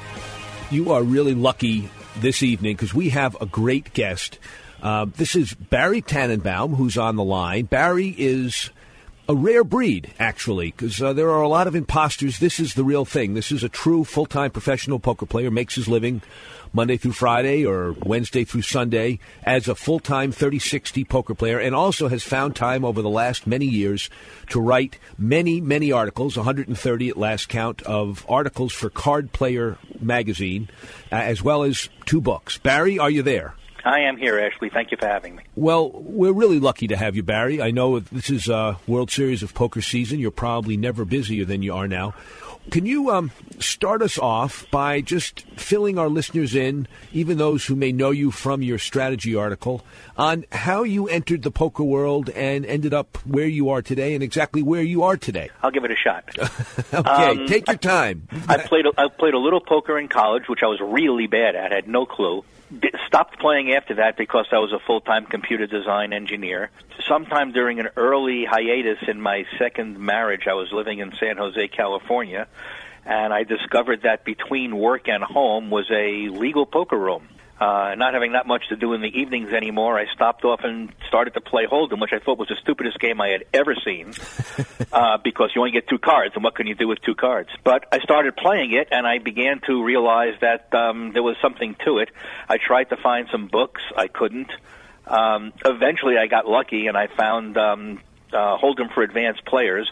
[0.69, 4.39] you are really lucky this evening because we have a great guest.
[4.83, 7.63] Uh, this is Barry Tanenbaum, who's on the line.
[7.63, 8.71] Barry is
[9.29, 12.39] a rare breed, actually, because uh, there are a lot of imposters.
[12.39, 13.35] This is the real thing.
[13.35, 16.21] This is a true full time professional poker player, makes his living
[16.73, 21.75] Monday through Friday or Wednesday through Sunday as a full time 3060 poker player, and
[21.75, 24.09] also has found time over the last many years
[24.49, 30.69] to write many, many articles, 130 at last count, of articles for Card Player magazine,
[31.11, 32.57] uh, as well as two books.
[32.57, 33.55] Barry, are you there?
[33.83, 34.69] I am here, Ashley.
[34.69, 35.43] Thank you for having me.
[35.55, 37.61] Well, we're really lucky to have you, Barry.
[37.61, 40.19] I know this is uh, World Series of Poker season.
[40.19, 42.13] You're probably never busier than you are now.
[42.69, 47.75] Can you um, start us off by just filling our listeners in, even those who
[47.75, 49.83] may know you from your strategy article,
[50.15, 54.21] on how you entered the poker world and ended up where you are today, and
[54.21, 55.49] exactly where you are today?
[55.63, 56.23] I'll give it a shot.
[56.93, 58.27] okay, um, take your time.
[58.47, 61.25] I, I played a, I played a little poker in college, which I was really
[61.25, 61.71] bad at.
[61.71, 62.43] I had no clue
[63.07, 66.71] stopped playing after that because I was a full time computer design engineer.
[67.07, 71.67] Sometime during an early hiatus in my second marriage, I was living in San Jose,
[71.69, 72.47] California,
[73.05, 77.27] and I discovered that between work and home was a legal poker room.
[77.61, 80.91] Uh, not having that much to do in the evenings anymore, I stopped off and
[81.07, 84.13] started to play Hold'em, which I thought was the stupidest game I had ever seen,
[84.91, 87.49] uh, because you only get two cards, and what can you do with two cards?
[87.63, 91.75] But I started playing it, and I began to realize that um, there was something
[91.85, 92.09] to it.
[92.49, 94.51] I tried to find some books, I couldn't.
[95.05, 97.99] Um, eventually, I got lucky, and I found um,
[98.33, 99.91] uh, Hold'em for advanced players,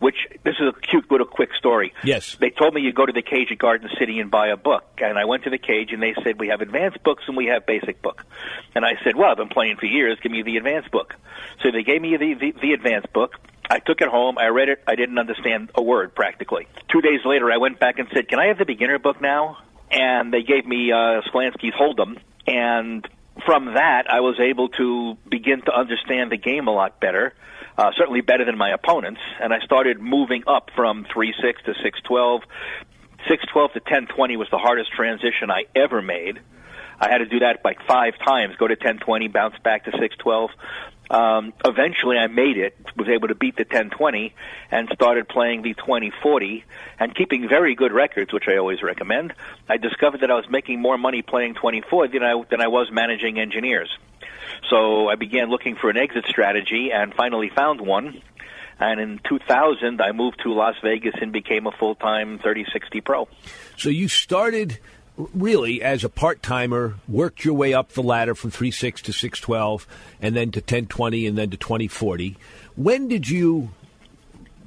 [0.00, 1.92] which this is a cute little quick story.
[2.02, 2.36] Yes.
[2.40, 4.84] They told me you go to the cage at Garden City and buy a book.
[4.98, 7.46] And I went to the cage and they said, we have advanced books and we
[7.46, 8.24] have basic book.
[8.74, 10.18] And I said, well, I've been playing for years.
[10.22, 11.14] Give me the advanced book.
[11.62, 13.36] So they gave me the, the, the advanced book.
[13.68, 14.38] I took it home.
[14.38, 14.82] I read it.
[14.86, 16.66] I didn't understand a word practically.
[16.90, 19.58] Two days later, I went back and said, can I have the beginner book now?
[19.90, 22.18] And they gave me uh, Sklansky's Hold'em.
[22.46, 23.06] And
[23.44, 27.34] from that, I was able to begin to understand the game a lot better
[27.80, 31.72] uh, certainly better than my opponents, and I started moving up from three six to
[31.82, 32.42] six twelve.
[33.26, 36.40] Six twelve to ten twenty was the hardest transition I ever made.
[37.00, 39.92] I had to do that like five times, go to ten twenty, bounce back to
[39.98, 40.50] six twelve.
[41.10, 44.32] Um, eventually, I made it, was able to beat the 1020,
[44.70, 46.64] and started playing the 2040
[47.00, 49.34] and keeping very good records, which I always recommend.
[49.68, 52.90] I discovered that I was making more money playing 24 than I than I was
[52.92, 53.90] managing engineers.
[54.68, 58.22] So I began looking for an exit strategy and finally found one.
[58.78, 63.28] And in 2000, I moved to Las Vegas and became a full time 3060 pro.
[63.76, 64.78] So you started
[65.34, 69.86] really as a part timer, worked your way up the ladder from 36 to 612,
[70.20, 72.36] and then to 1020, and then to 2040.
[72.76, 73.70] When did you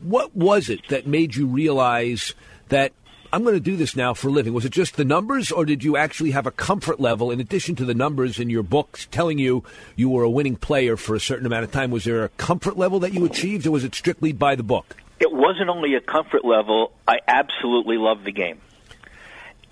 [0.04, 2.34] what was it that made you realize
[2.70, 2.92] that
[3.32, 4.54] I'm going to do this now for a living?
[4.54, 7.76] Was it just the numbers, or did you actually have a comfort level in addition
[7.78, 9.63] to the numbers in your books telling you
[9.96, 11.89] you were a winning player for a certain amount of time?
[11.89, 14.98] Was there a comfort level that you achieved, or was it strictly by the book?
[15.20, 16.92] It wasn't only a comfort level.
[17.08, 18.60] I absolutely loved the game,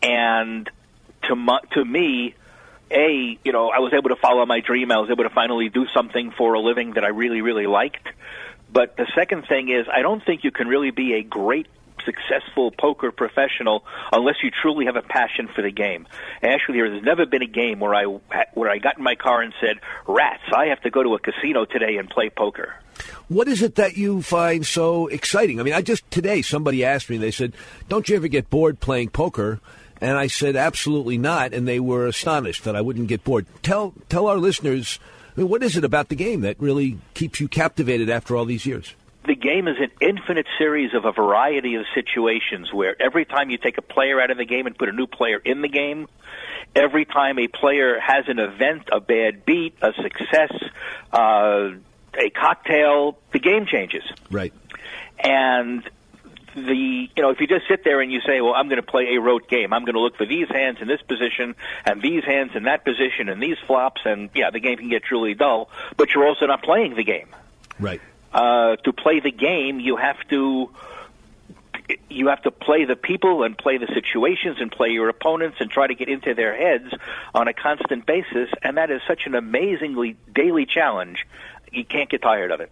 [0.02, 0.70] and
[1.24, 2.36] to my, to me,
[2.90, 4.92] a you know I was able to follow my dream.
[4.92, 8.08] I was able to finally do something for a living that I really really liked.
[8.72, 11.68] But the second thing is, I don't think you can really be a great
[12.06, 16.08] successful poker professional unless you truly have a passion for the game.
[16.42, 18.06] Actually, there's never been a game where I
[18.54, 21.20] where I got in my car and said, "Rats, I have to go to a
[21.20, 22.76] casino today and play poker."
[23.28, 25.60] What is it that you find so exciting?
[25.60, 27.18] I mean, I just today somebody asked me.
[27.18, 27.54] They said,
[27.88, 29.60] "Don't you ever get bored playing poker?"
[30.02, 33.46] And I said, "Absolutely not." And they were astonished that I wouldn't get bored.
[33.62, 35.00] Tell tell our listeners,
[35.38, 38.46] I mean, what is it about the game that really keeps you captivated after all
[38.46, 38.96] these years?
[39.26, 43.58] the game is an infinite series of a variety of situations where every time you
[43.58, 46.08] take a player out of the game and put a new player in the game,
[46.76, 50.52] every time a player has an event, a bad beat, a success,
[51.14, 51.70] uh,
[52.16, 54.04] a cocktail, the game changes.
[54.32, 54.54] Right.
[55.20, 55.88] And
[56.56, 58.86] the you know if you just sit there and you say well i'm going to
[58.86, 62.02] play a rote game i'm going to look for these hands in this position and
[62.02, 65.34] these hands in that position and these flops and yeah the game can get truly
[65.34, 67.28] dull but you're also not playing the game
[67.80, 68.02] right
[68.34, 70.70] uh, to play the game, you have to
[72.10, 75.70] you have to play the people and play the situations and play your opponents and
[75.70, 76.94] try to get into their heads
[77.34, 81.26] on a constant basis, and that is such an amazingly daily challenge.
[81.72, 82.72] You can't get tired of it.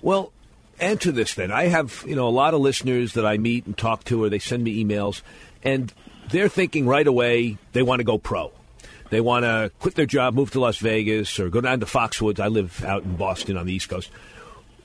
[0.00, 0.32] Well,
[0.80, 1.50] answer this then.
[1.50, 4.28] I have you know a lot of listeners that I meet and talk to, or
[4.28, 5.22] they send me emails,
[5.62, 5.92] and
[6.30, 8.52] they're thinking right away they want to go pro.
[9.10, 12.40] They want to quit their job, move to Las Vegas, or go down to Foxwoods.
[12.40, 14.10] I live out in Boston on the East Coast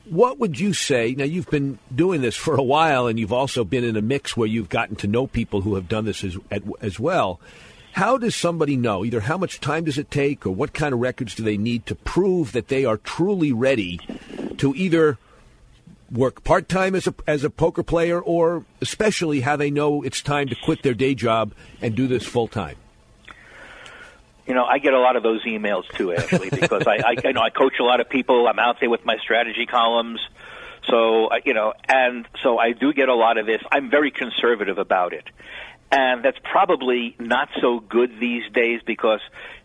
[0.06, 1.16] what would you say?
[1.18, 4.36] Now, you've been doing this for a while, and you've also been in a mix
[4.36, 6.38] where you've gotten to know people who have done this as,
[6.82, 7.40] as well.
[7.94, 11.00] How does somebody know either how much time does it take or what kind of
[11.00, 14.00] records do they need to prove that they are truly ready
[14.58, 15.18] to either
[16.12, 20.22] work part time as a, as a poker player or especially how they know it's
[20.22, 22.76] time to quit their day job and do this full time?
[24.46, 27.34] You know, I get a lot of those emails too, Ashley, because I, I, you
[27.34, 28.48] know, I coach a lot of people.
[28.48, 30.20] I'm out there with my strategy columns.
[30.90, 33.62] So, you know, and so I do get a lot of this.
[33.72, 35.26] I'm very conservative about it.
[35.92, 39.20] And that's probably not so good these days because,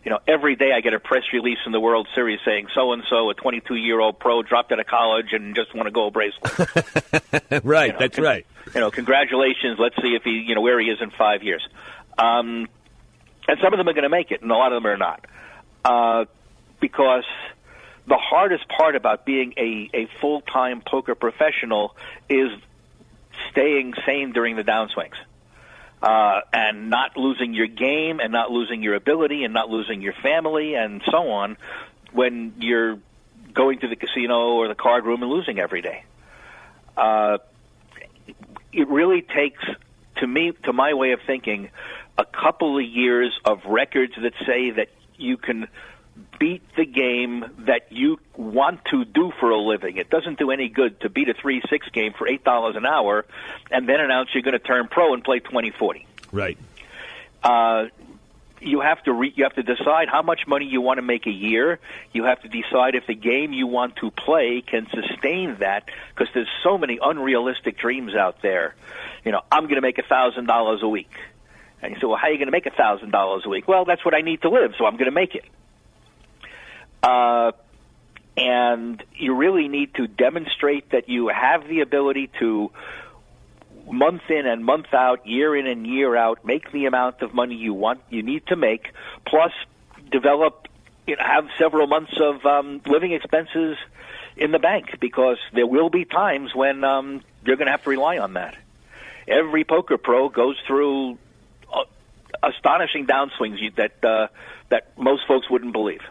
[0.07, 2.93] you know, every day I get a press release in the World Series saying so
[2.93, 5.91] and so, a 22 year old pro, dropped out of college and just won a
[5.91, 6.57] gold bracelet.
[7.65, 8.45] right, you know, that's con- right.
[8.73, 9.77] You know, congratulations.
[9.77, 11.61] Let's see if he, you know, where he is in five years.
[12.17, 12.69] Um,
[13.49, 14.95] and some of them are going to make it, and a lot of them are
[14.95, 15.25] not,
[15.83, 16.23] uh,
[16.79, 17.25] because
[18.07, 21.97] the hardest part about being a, a full time poker professional
[22.29, 22.51] is
[23.51, 25.15] staying sane during the downswings.
[26.01, 30.13] Uh, and not losing your game, and not losing your ability, and not losing your
[30.13, 31.57] family, and so on,
[32.11, 32.99] when you're
[33.53, 36.03] going to the casino or the card room and losing every day.
[36.95, 37.39] Uh,
[38.71, 39.63] it really takes,
[40.17, 41.69] to me, to my way of thinking,
[42.17, 45.67] a couple of years of records that say that you can
[46.39, 49.97] beat the game that you want to do for a living.
[49.97, 53.25] It doesn't do any good to beat a 3 6 game for $8 an hour
[53.71, 56.07] and then announce you're going to turn pro and play 20 40.
[56.31, 56.57] Right.
[57.43, 57.85] Uh,
[58.59, 61.27] you have to re- you have to decide how much money you want to make
[61.27, 61.79] a year.
[62.11, 66.33] You have to decide if the game you want to play can sustain that because
[66.33, 68.75] there's so many unrealistic dreams out there.
[69.23, 71.11] You know, I'm going to make a thousand dollars a week.
[71.81, 73.67] And you say, well, how are you going to make a thousand dollars a week?
[73.67, 75.45] Well, that's what I need to live, so I'm going to make it.
[77.07, 77.51] Uh,
[78.35, 82.69] and you really need to demonstrate that you have the ability to
[83.89, 87.55] month in and month out, year in and year out, make the amount of money
[87.55, 88.91] you want, you need to make,
[89.25, 89.53] plus
[90.11, 90.67] develop,
[91.07, 93.77] you know, have several months of um, living expenses
[94.35, 97.89] in the bank because there will be times when um, you're going to have to
[97.89, 98.55] rely on that.
[99.29, 101.17] Every poker pro goes through
[101.73, 101.85] uh,
[102.43, 104.27] astonishing downswings that uh,
[104.69, 106.01] that most folks wouldn't believe.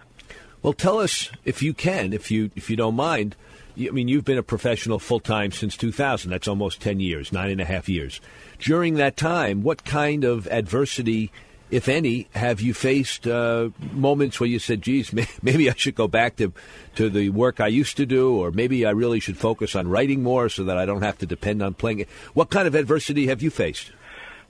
[0.67, 3.37] Well, tell us if you can, if you if you don't mind.
[3.79, 6.29] I mean, you've been a professional full time since 2000.
[6.29, 8.21] That's almost 10 years, nine and a half years.
[8.59, 11.31] During that time, what kind of adversity,
[11.71, 13.29] if any, have you faced?
[13.29, 16.53] Uh, moments where you said, "Geez, may- maybe I should go back to
[16.97, 20.25] to the work I used to do, or maybe I really should focus on writing
[20.25, 22.07] more so that I don't have to depend on playing.
[22.35, 23.93] What kind of adversity have you faced?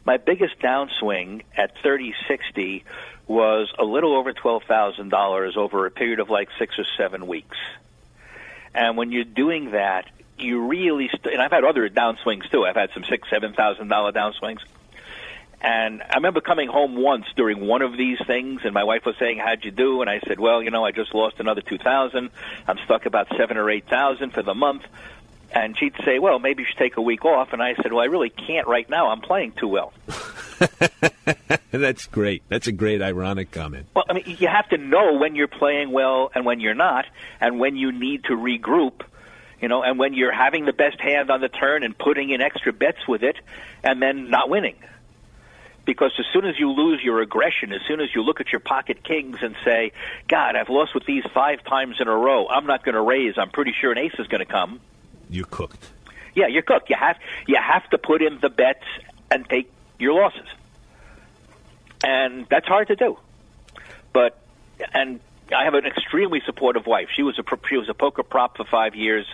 [0.07, 2.85] My biggest downswing at 3060
[3.27, 7.57] was a little over $12,000 over a period of like six or seven weeks.
[8.73, 12.65] And when you're doing that, you really, st- and I've had other downswings too.
[12.65, 14.61] I've had some six, seven thousand dollar downswings.
[15.63, 19.17] And I remember coming home once during one of these things, and my wife was
[19.19, 21.79] saying, "How'd you do?" And I said, "Well, you know, I just lost another two
[21.79, 22.31] thousand.
[22.69, 24.83] I'm stuck about seven or eight thousand for the month."
[25.55, 28.03] And she'd say, "Well, maybe you should take a week off." And I said, "Well,
[28.03, 29.09] I really can't right now.
[29.09, 29.92] I'm playing too well."
[31.70, 32.42] That's great.
[32.49, 33.86] That's a great ironic comment.
[33.94, 37.07] Well, I mean, you have to know when you're playing well and when you're not,
[37.40, 39.03] and when you need to regroup.
[39.61, 42.42] You know, and when you're having the best hand on the turn and putting in
[42.42, 43.36] extra bets with it,
[43.82, 44.76] and then not winning.
[45.86, 48.61] Because as soon as you lose your aggression, as soon as you look at your
[48.61, 49.92] pocket kings and say,
[50.28, 52.49] "God, I've lost with these five times in a row.
[52.49, 53.38] I'm not going to raise.
[53.38, 54.80] I'm pretty sure an ace is going to come."
[55.29, 55.91] You're cooked.
[56.35, 56.91] Yeah, you're cooked.
[56.91, 57.16] You have
[57.47, 58.85] you have to put in the bets
[59.31, 60.49] and take your losses,
[62.05, 63.18] and that's hard to do.
[64.12, 64.39] But
[64.93, 65.20] and
[65.55, 67.09] I have an extremely supportive wife.
[67.14, 69.27] She was a she was a poker prop for five years,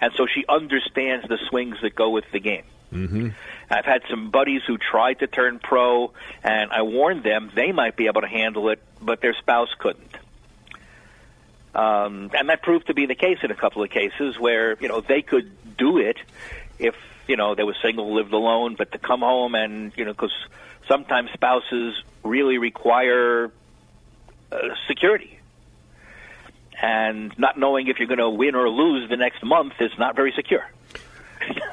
[0.00, 2.64] and so she understands the swings that go with the game.
[2.92, 3.30] Mm-hmm.
[3.70, 6.12] I've had some buddies who tried to turn pro,
[6.44, 10.16] and I warned them they might be able to handle it, but their spouse couldn't.
[11.74, 14.88] Um, and that proved to be the case in a couple of cases where you
[14.88, 16.16] know they could do it
[16.78, 16.94] if
[17.26, 20.34] you know they were single, lived alone, but to come home and you know because
[20.88, 23.50] sometimes spouses really require
[24.52, 25.38] uh, security,
[26.80, 30.14] and not knowing if you're going to win or lose the next month is not
[30.14, 30.64] very secure.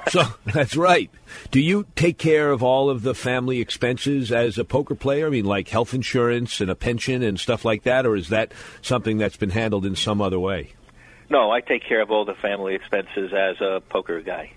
[0.09, 1.09] So that's right.
[1.51, 5.28] Do you take care of all of the family expenses as a poker player?
[5.28, 8.53] I mean, like health insurance and a pension and stuff like that, or is that
[8.82, 10.74] something that's been handled in some other way?
[11.30, 14.51] No, I take care of all the family expenses as a poker guy.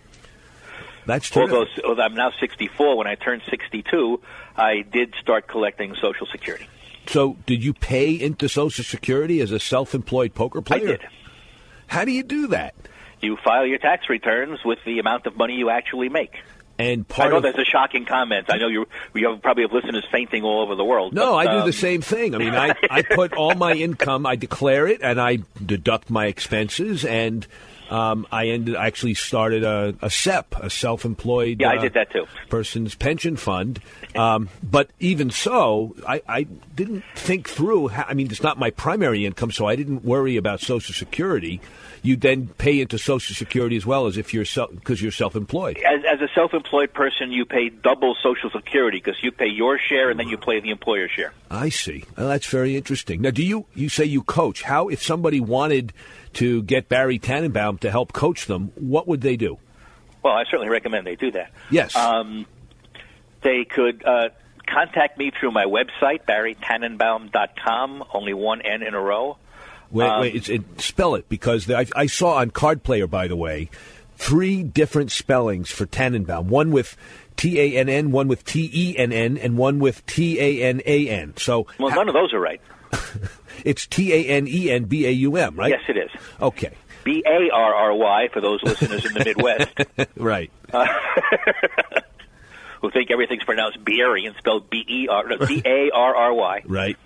[1.06, 1.42] That's true.
[1.42, 4.20] Although, although I'm now 64, when I turned 62,
[4.56, 6.66] I did start collecting Social Security.
[7.06, 10.82] So, did you pay into Social Security as a self-employed poker player?
[10.82, 11.06] I did.
[11.86, 12.74] How do you do that?
[13.24, 16.36] You file your tax returns with the amount of money you actually make.
[16.78, 18.46] And I part know of there's a shocking comment.
[18.48, 21.14] I know you you have probably have listeners fainting all over the world.
[21.14, 22.34] No, but, I do um, the same thing.
[22.34, 26.26] I mean, I, I put all my income, I declare it, and I deduct my
[26.26, 27.46] expenses, and
[27.90, 31.60] um, I ended actually started a, a SEP, a self-employed.
[31.60, 32.26] Yeah, I uh, did that too.
[32.48, 33.80] Person's pension fund,
[34.16, 36.42] um, but even so, I, I
[36.74, 37.88] didn't think through.
[37.88, 41.60] How, I mean, it's not my primary income, so I didn't worry about Social Security.
[42.04, 45.78] You then pay into Social Security as well as if you're because you're self-employed.
[45.78, 50.10] As, as a self-employed person, you pay double Social Security because you pay your share
[50.10, 51.32] and then you pay the employer share.
[51.50, 52.04] I see.
[52.16, 53.22] Well, that's very interesting.
[53.22, 54.60] Now, do you you say you coach?
[54.60, 55.94] How if somebody wanted
[56.34, 59.58] to get Barry Tanenbaum to help coach them, what would they do?
[60.22, 61.52] Well, I certainly recommend they do that.
[61.70, 61.96] Yes.
[61.96, 62.44] Um,
[63.40, 64.28] they could uh,
[64.66, 69.38] contact me through my website, barrytanenbaum.com, only one N in a row.
[69.94, 73.28] Wait, Um, wait, it's, it, spell it because I, I saw on Card Player, by
[73.28, 73.70] the way,
[74.16, 76.46] three different spellings for Tanenbaum.
[76.46, 76.96] One with
[77.36, 80.64] T A N N, one with T E N N, and one with T A
[80.64, 81.34] N A N.
[81.36, 82.60] So Well, none of those are right.
[83.64, 85.70] it's T A N E N B A U M, right?
[85.70, 86.10] Yes, it is.
[86.40, 86.74] Okay.
[87.04, 90.50] B A R R Y for those listeners in the Midwest right.
[90.72, 90.86] uh,
[92.80, 96.34] who think everything's pronounced Barry and spelled B E R no, B A R R
[96.34, 96.62] Y.
[96.66, 96.96] Right.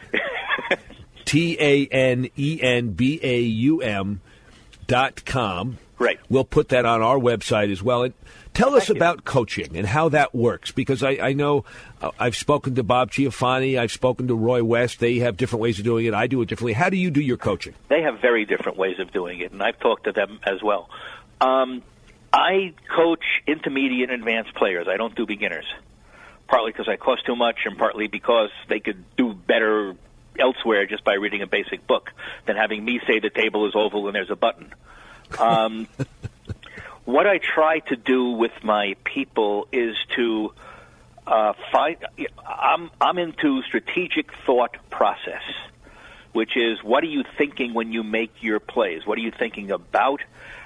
[1.29, 4.23] T A N E N B A U M
[4.87, 5.77] dot com.
[5.99, 6.19] Right.
[6.31, 8.05] We'll put that on our website as well.
[8.05, 8.15] And
[8.55, 11.67] tell us about coaching and how that works because I, I know
[12.01, 15.01] uh, I've spoken to Bob Ciaffone, I've spoken to Roy West.
[15.01, 16.15] They have different ways of doing it.
[16.15, 16.73] I do it differently.
[16.73, 17.75] How do you do your coaching?
[17.89, 20.89] They have very different ways of doing it, and I've talked to them as well.
[21.43, 21.83] Um,
[22.33, 24.87] I coach intermediate and advanced players.
[24.89, 25.67] I don't do beginners,
[26.47, 29.95] partly because I cost too much, and partly because they could do better
[30.39, 32.13] elsewhere just by reading a basic book
[32.47, 34.73] than having me say the table is oval and there's a button.
[35.39, 35.89] Um,
[37.05, 40.53] what I try to do with my people is to
[41.27, 41.97] uh, find.
[42.47, 45.43] I'm I'm into strategic thought process,
[46.33, 49.07] which is what are you thinking when you make your plays?
[49.07, 50.21] What are you thinking about?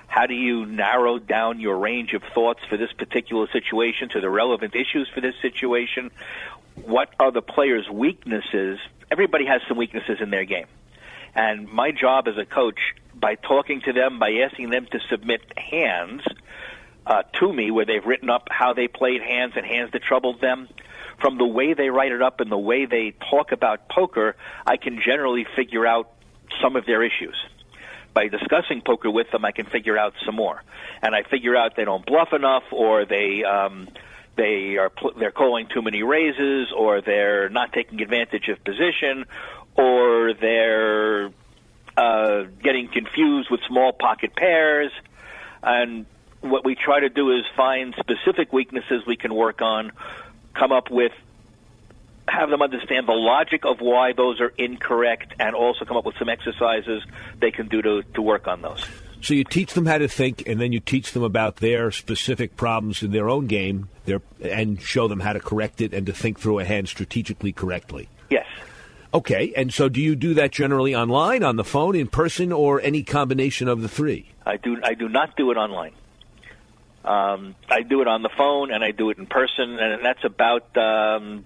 [0.06, 4.28] How do you narrow down your range of thoughts for this particular situation to the
[4.28, 6.10] relevant issues for this situation?
[6.74, 8.78] What are the players' weaknesses?
[9.10, 10.66] Everybody has some weaknesses in their game.
[11.34, 12.78] And my job as a coach,
[13.14, 16.22] by talking to them, by asking them to submit hands
[17.06, 20.40] uh, to me where they've written up how they played hands and hands that troubled
[20.40, 20.68] them,
[21.20, 24.76] from the way they write it up and the way they talk about poker, I
[24.76, 26.10] can generally figure out
[26.60, 27.36] some of their issues.
[28.14, 30.62] By discussing poker with them, I can figure out some more,
[31.00, 33.88] and I figure out they don't bluff enough, or they um,
[34.36, 39.26] they are they're calling too many raises, or they're not taking advantage of position,
[39.76, 41.30] or they're
[41.96, 44.92] uh, getting confused with small pocket pairs,
[45.62, 46.06] and
[46.40, 49.92] what we try to do is find specific weaknesses we can work on,
[50.54, 51.12] come up with,
[52.26, 56.16] have them understand the logic of why those are incorrect, and also come up with
[56.18, 57.02] some exercises
[57.38, 58.84] they can do to, to work on those.
[59.22, 62.56] So you teach them how to think, and then you teach them about their specific
[62.56, 66.12] problems in their own game, their, and show them how to correct it and to
[66.12, 68.08] think through a hand strategically correctly.
[68.30, 68.46] Yes.
[69.14, 72.80] Okay, and so do you do that generally online, on the phone, in person, or
[72.80, 74.26] any combination of the three?
[74.44, 74.78] I do.
[74.82, 75.92] I do not do it online.
[77.04, 80.24] Um, I do it on the phone and I do it in person, and that's
[80.24, 81.44] about um,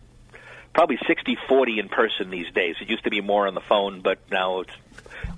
[0.74, 2.76] probably sixty forty in person these days.
[2.80, 4.72] It used to be more on the phone, but now it's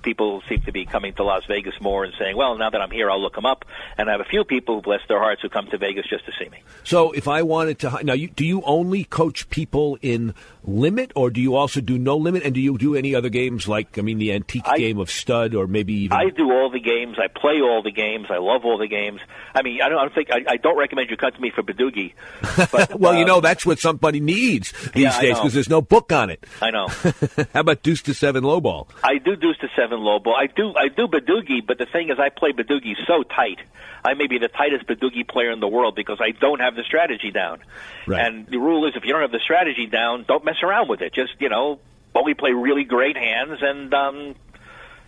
[0.01, 2.91] people seem to be coming to Las Vegas more and saying, "Well, now that I'm
[2.91, 3.65] here, I'll look them up."
[3.97, 6.25] And I have a few people who bless their hearts who come to Vegas just
[6.25, 6.59] to see me.
[6.83, 10.33] So, if I wanted to, now, you, do you only coach people in
[10.63, 12.43] limit, or do you also do no limit?
[12.43, 15.09] And do you do any other games like, I mean, the antique I, game of
[15.09, 16.17] stud, or maybe even?
[16.17, 17.17] I do all the games.
[17.19, 18.27] I play all the games.
[18.29, 19.21] I love all the games.
[19.53, 21.51] I mean, I don't, I don't think I, I don't recommend you come to me
[21.51, 22.13] for Badugi.
[22.71, 25.81] But, well, uh, you know, that's what somebody needs these Yeah, days because there's no
[25.81, 26.45] book on it.
[26.61, 26.87] I know.
[27.53, 28.87] How about deuce to seven low ball?
[29.03, 30.35] I do to seven low ball.
[30.35, 33.59] I do I do Badugi, but the thing is, I play Badugi so tight.
[34.03, 36.83] I may be the tightest Badugi player in the world because I don't have the
[36.83, 37.59] strategy down.
[38.07, 38.25] Right.
[38.25, 41.01] And the rule is, if you don't have the strategy down, don't mess around with
[41.01, 41.13] it.
[41.13, 41.79] Just you know,
[42.15, 44.35] only play really great hands and um,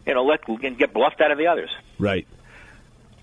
[0.06, 1.70] you know let and get bluffed out of the others.
[2.00, 2.28] Right.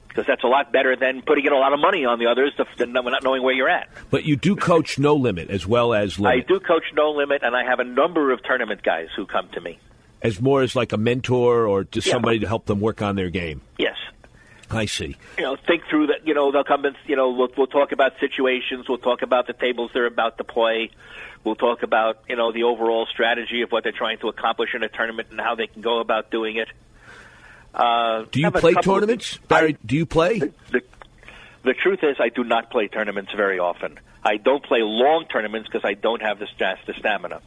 [0.09, 2.53] Because that's a lot better than putting in a lot of money on the others
[2.57, 3.89] to, than not knowing where you're at.
[4.11, 7.55] But you do coach no limit as well as I do coach no limit, and
[7.55, 9.79] I have a number of tournament guys who come to me.
[10.23, 12.15] As more as like a mentor or just Yeah.
[12.15, 13.61] somebody to help them work on their game.
[13.79, 13.97] Yes.
[14.71, 15.17] I see.
[15.39, 16.27] you know, think through that.
[16.27, 18.87] You know, they'll come and you know, we'll we'll talk about situations.
[18.89, 20.91] We'll talk about the tables they're about to play.
[21.43, 24.83] We'll talk about you know the overall strategy of what they're trying to accomplish in
[24.83, 26.69] a tournament and how they can go about doing it.
[27.75, 29.77] Uh, Do you play couple of- tournaments, Barry?
[29.87, 30.39] do you play?
[30.39, 30.83] The,
[31.63, 33.99] the truth is, I do not play tournaments very often.
[34.25, 36.47] I don't play long tournaments because I don't have the,
[36.87, 37.41] the stamina.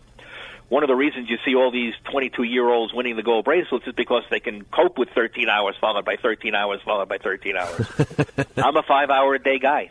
[0.71, 3.85] One of the reasons you see all these 22 year olds winning the gold bracelets
[3.87, 7.57] is because they can cope with 13 hours followed by 13 hours followed by 13
[7.57, 7.85] hours.
[8.55, 9.89] I'm a five hour a day guy.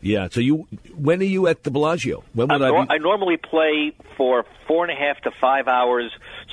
[0.00, 0.26] Yeah.
[0.28, 0.66] So you,
[0.96, 2.24] when are you at the Bellagio?
[2.32, 2.90] When would I nor- be?
[2.90, 6.10] I normally play for four and a half to five hours,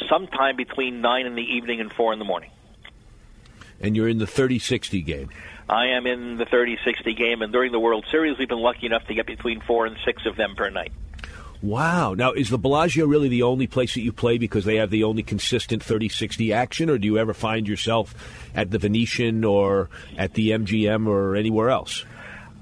[0.07, 2.51] sometime between nine in the evening and four in the morning.
[3.81, 5.29] and you're in the 30-60 game.
[5.67, 9.07] I am in the 30-60 game, and during the World Series, we've been lucky enough
[9.07, 10.91] to get between four and six of them per night.
[11.63, 12.13] Wow.
[12.13, 15.05] Now, is the Bellagio really the only place that you play because they have the
[15.05, 18.13] only consistent 30-60 action, or do you ever find yourself
[18.53, 22.03] at the Venetian or at the MGM or anywhere else?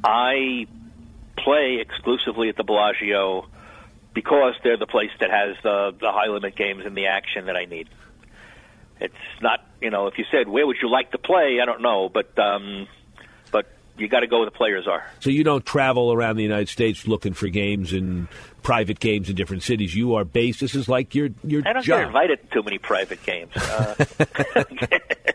[0.03, 0.67] I
[1.35, 3.47] play exclusively at the Bellagio
[4.13, 7.55] because they're the place that has the, the high limit games and the action that
[7.55, 7.89] I need.
[8.99, 11.81] It's not, you know, if you said where would you like to play, I don't
[11.81, 12.87] know, but um,
[14.01, 15.05] you got to go where the players are.
[15.19, 18.27] So you don't travel around the United States looking for games and
[18.63, 19.95] private games in different cities.
[19.95, 20.59] You are based.
[20.59, 23.95] This is like your your I don't get invited to too many private games, uh,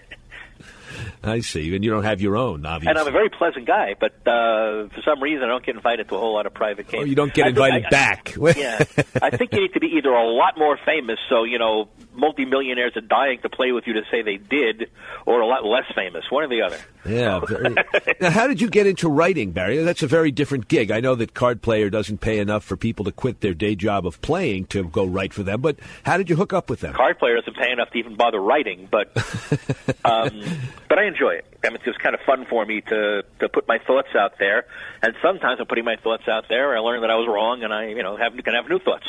[1.27, 1.75] I see.
[1.75, 2.91] And you don't have your own, obviously.
[2.91, 6.09] and I'm a very pleasant guy, but uh, for some reason I don't get invited
[6.09, 7.03] to a whole lot of private games.
[7.03, 8.37] Oh, you don't get I invited I- I- back.
[8.57, 8.85] yeah,
[9.23, 12.97] I think you need to be either a lot more famous, so you know multimillionaires
[12.97, 14.91] are dying to play with you to say they did,
[15.27, 16.25] or a lot less famous.
[16.31, 16.79] One or the other.
[17.05, 17.41] Yeah.
[17.41, 17.75] Very...
[18.21, 19.79] now, how did you get into writing, Barry?
[19.79, 20.91] That's a very different gig.
[20.91, 24.07] I know that Card Player doesn't pay enough for people to quit their day job
[24.07, 26.95] of playing to go write for them, but how did you hook up with them?
[26.95, 29.09] Card player doesn't pay enough to even bother writing, but
[30.05, 30.43] um,
[30.89, 31.47] but I enjoy it.
[31.65, 34.39] I mean, it's just kind of fun for me to to put my thoughts out
[34.39, 34.67] there,
[35.03, 36.77] and sometimes I'm putting my thoughts out there.
[36.77, 39.07] I learn that I was wrong, and I you know have can have new thoughts.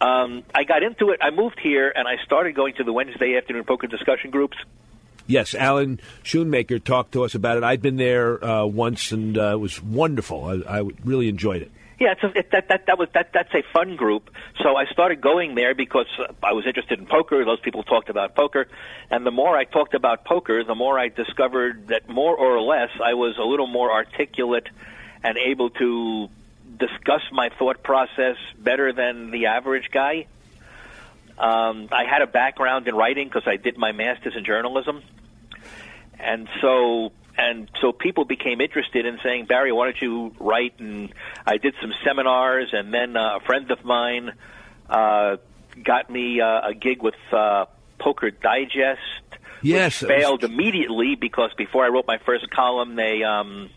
[0.00, 1.20] Um, I got into it.
[1.22, 4.56] I moved here, and I started going to the Wednesday afternoon poker discussion groups.
[5.26, 7.64] Yes, Alan Schoonmaker talked to us about it.
[7.64, 10.44] I'd been there uh, once, and uh, it was wonderful.
[10.44, 11.70] I, I really enjoyed it.
[12.04, 14.28] Yeah, it's a, it, that that that was that that's a fun group.
[14.62, 16.06] So I started going there because
[16.42, 17.42] I was interested in poker.
[17.46, 18.66] Those people talked about poker,
[19.10, 22.90] and the more I talked about poker, the more I discovered that more or less
[23.02, 24.68] I was a little more articulate
[25.22, 26.28] and able to
[26.78, 30.26] discuss my thought process better than the average guy.
[31.38, 35.02] Um, I had a background in writing because I did my master's in journalism,
[36.18, 40.78] and so and so people became interested in saying, Barry, why don't you write?
[40.78, 41.12] And
[41.46, 44.32] I did some seminars, and then uh, a friend of mine
[44.88, 45.36] uh,
[45.82, 47.66] got me uh, a gig with uh,
[47.98, 49.00] Poker Digest.
[49.62, 53.70] Yes, which failed immediately because before I wrote my first column, they um,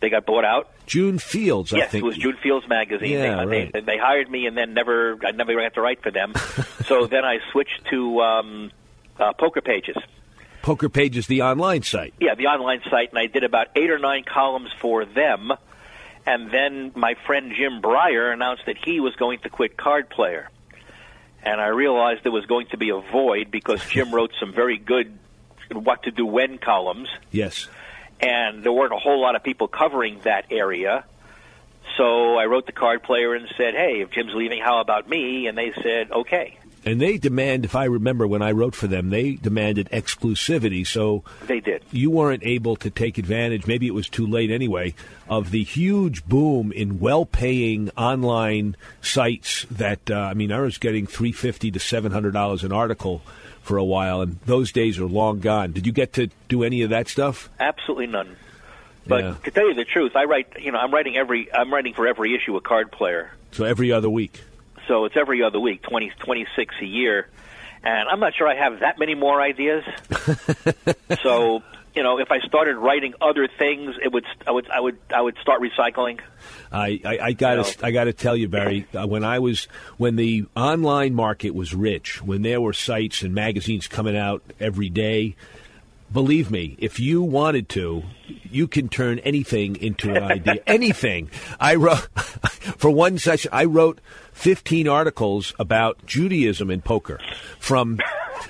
[0.00, 0.70] they got bought out.
[0.86, 2.04] June Fields, I yes, think.
[2.04, 3.10] it was June Fields magazine.
[3.10, 3.72] Yeah, they, right.
[3.72, 6.32] they, they hired me, and then never I never got to write for them.
[6.86, 8.70] so then I switched to um,
[9.18, 9.96] uh, Poker Pages.
[10.62, 12.14] Poker Page is the online site.
[12.20, 15.52] Yeah, the online site, and I did about eight or nine columns for them.
[16.26, 20.50] And then my friend Jim Brier announced that he was going to quit Card Player.
[21.42, 24.76] And I realized there was going to be a void because Jim wrote some very
[24.76, 25.18] good
[25.72, 27.08] what to do when columns.
[27.30, 27.68] Yes.
[28.20, 31.04] And there weren't a whole lot of people covering that area.
[31.96, 35.46] So I wrote the card player and said, hey, if Jim's leaving, how about me?
[35.46, 36.58] And they said, okay.
[36.84, 40.86] And they demand, if I remember when I wrote for them, they demanded exclusivity.
[40.86, 41.82] So they did.
[41.92, 43.66] You weren't able to take advantage.
[43.66, 44.94] Maybe it was too late anyway.
[45.28, 49.66] Of the huge boom in well-paying online sites.
[49.70, 53.20] That uh, I mean, I was getting three fifty to seven hundred dollars an article
[53.62, 55.72] for a while, and those days are long gone.
[55.72, 57.50] Did you get to do any of that stuff?
[57.60, 58.36] Absolutely none.
[59.06, 59.34] But Yeah.
[59.44, 60.48] to tell you the truth, I write.
[60.60, 61.52] You know, I'm writing every.
[61.52, 63.30] I'm writing for every issue a card player.
[63.52, 64.40] So every other week.
[64.90, 67.28] So it's every other week, 20, 26 a year,
[67.84, 69.84] and I'm not sure I have that many more ideas.
[71.22, 71.62] so
[71.94, 74.24] you know, if I started writing other things, it would.
[74.48, 74.68] I would.
[74.68, 74.98] I would.
[75.14, 76.18] I would start recycling.
[76.72, 78.84] I, I, I got to I got to tell you, Barry.
[78.92, 83.32] Uh, when I was when the online market was rich, when there were sites and
[83.32, 85.36] magazines coming out every day,
[86.12, 88.02] believe me, if you wanted to,
[88.50, 90.62] you can turn anything into an idea.
[90.66, 91.30] anything.
[91.58, 91.98] I wrote
[92.78, 93.50] for one session.
[93.52, 94.00] I wrote
[94.32, 97.20] fifteen articles about Judaism and poker.
[97.58, 98.00] From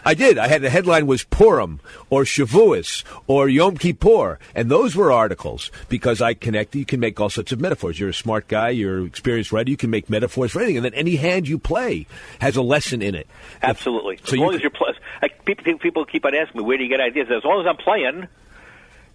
[0.05, 0.39] I did.
[0.39, 5.71] I had the headline was Purim or Shavuos or Yom Kippur, and those were articles
[5.89, 6.75] because I connect.
[6.75, 7.99] You can make all sorts of metaphors.
[7.99, 8.71] You're a smart guy.
[8.71, 9.71] You're an experienced writer.
[9.71, 12.07] You can make metaphors for anything, and then any hand you play
[12.41, 13.27] has a lesson in it.
[13.63, 14.17] Absolutely.
[14.19, 16.77] So as you long as you're plus, like, people, people keep on asking me, where
[16.77, 17.29] do you get ideas?
[17.31, 18.29] As long as I'm playing,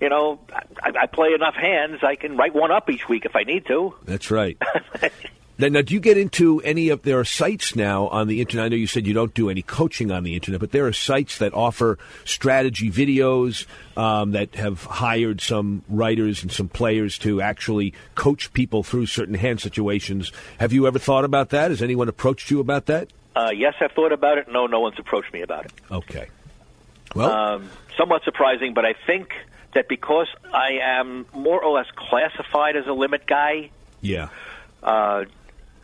[0.02, 3.36] you know, I, I play enough hands, I can write one up each week if
[3.36, 3.96] I need to.
[4.06, 4.58] That's right.
[5.58, 8.66] Then, now, do you get into any of there are sites now on the internet?
[8.66, 10.94] I know you said you don't do any coaching on the internet, but there are
[10.94, 17.42] sites that offer strategy videos um, that have hired some writers and some players to
[17.42, 20.32] actually coach people through certain hand situations.
[20.60, 21.72] Have you ever thought about that?
[21.72, 23.08] Has anyone approached you about that?
[23.36, 24.48] Uh, yes, I've thought about it.
[24.50, 25.74] No, no one's approached me about it.
[25.92, 26.28] Okay.
[27.14, 29.34] Well, um, somewhat surprising, but I think
[29.74, 33.70] that because I am more or less classified as a limit guy,
[34.02, 34.30] yeah.
[34.84, 35.26] uh,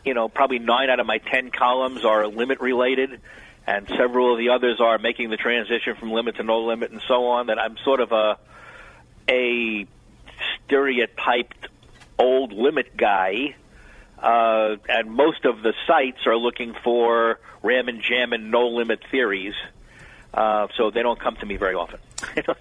[0.04, 3.20] you know, probably nine out of my ten columns are limit related,
[3.66, 7.02] and several of the others are making the transition from limit to no limit and
[7.06, 7.46] so on.
[7.46, 8.38] That I'm sort of a
[9.28, 9.86] a
[10.64, 11.68] stereotyped
[12.18, 13.54] old limit guy,
[14.18, 19.00] uh, and most of the sites are looking for ram and jam and no limit
[19.10, 19.54] theories,
[20.34, 21.98] uh, so they don't come to me very often.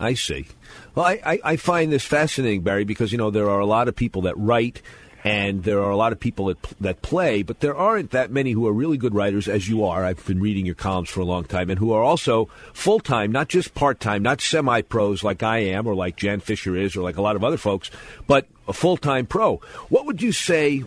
[0.00, 0.46] I see.
[0.94, 3.88] Well, I, I, I find this fascinating, Barry, because you know there are a lot
[3.88, 4.82] of people that write,
[5.24, 8.52] and there are a lot of people that that play, but there aren't that many
[8.52, 10.04] who are really good writers as you are.
[10.04, 13.32] I've been reading your columns for a long time, and who are also full time,
[13.32, 16.94] not just part time, not semi pros like I am, or like Jan Fisher is,
[16.94, 17.90] or like a lot of other folks,
[18.26, 19.56] but a full time pro.
[19.88, 20.84] What would you say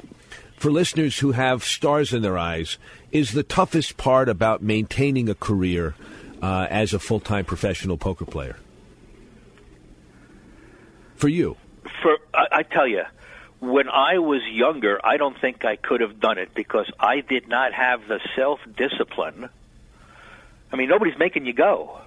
[0.58, 2.78] for listeners who have stars in their eyes
[3.12, 5.96] is the toughest part about maintaining a career
[6.44, 8.58] uh, as a full time professional poker player?
[11.16, 11.58] For you.
[12.04, 13.02] For I, I tell you,
[13.60, 17.48] when I was younger, I don't think I could have done it because I did
[17.48, 19.50] not have the self discipline.
[20.72, 22.02] I mean, nobody's making you go.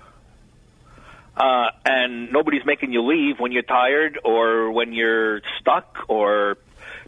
[1.36, 6.58] Uh, and nobody's making you leave when you're tired or when you're stuck or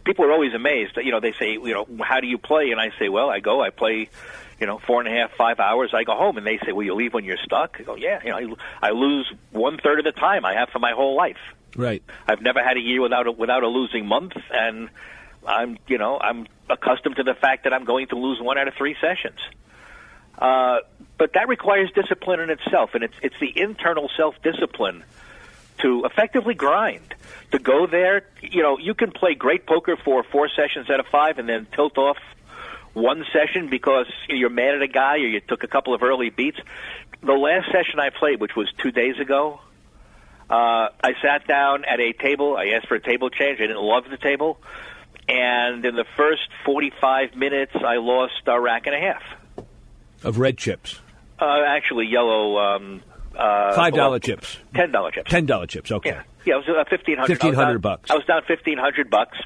[0.03, 0.97] people are always amazed.
[0.97, 2.71] You know, they say, you know, how do you play?
[2.71, 4.09] And I say, well, I go, I play,
[4.59, 5.91] you know, four and a half, five hours.
[5.93, 7.77] I go home, and they say, well you leave when you're stuck?
[7.79, 8.21] I go, yeah.
[8.23, 11.15] You know, I, I lose one third of the time I have for my whole
[11.15, 11.37] life.
[11.75, 12.03] Right.
[12.27, 14.89] I've never had a year without a, without a losing month, and
[15.47, 18.67] I'm you know I'm accustomed to the fact that I'm going to lose one out
[18.67, 19.39] of three sessions.
[20.37, 20.79] Uh,
[21.17, 25.03] but that requires discipline in itself, and it's it's the internal self discipline
[25.79, 27.15] to effectively grind.
[27.51, 31.07] To go there, you know, you can play great poker for four sessions out of
[31.07, 32.17] five, and then tilt off
[32.93, 36.29] one session because you're mad at a guy or you took a couple of early
[36.29, 36.59] beats.
[37.21, 39.61] The last session I played, which was two days ago,
[40.53, 42.55] uh, I sat down at a table.
[42.55, 43.59] I asked for a table change.
[43.59, 44.59] I didn't love the table.
[45.27, 49.65] And in the first 45 minutes, I lost a rack and a half.
[50.21, 50.99] Of red chips.
[51.39, 52.59] Uh, actually, yellow.
[52.59, 53.01] Um,
[53.35, 54.57] uh, Five dollar chips.
[54.75, 55.31] Ten dollar chips.
[55.31, 55.91] Ten dollar chips.
[55.91, 56.11] Okay.
[56.11, 56.53] Yeah, yeah.
[56.53, 57.33] It was uh, fifteen hundred.
[57.33, 58.11] Fifteen hundred bucks.
[58.11, 59.37] I was down fifteen hundred bucks.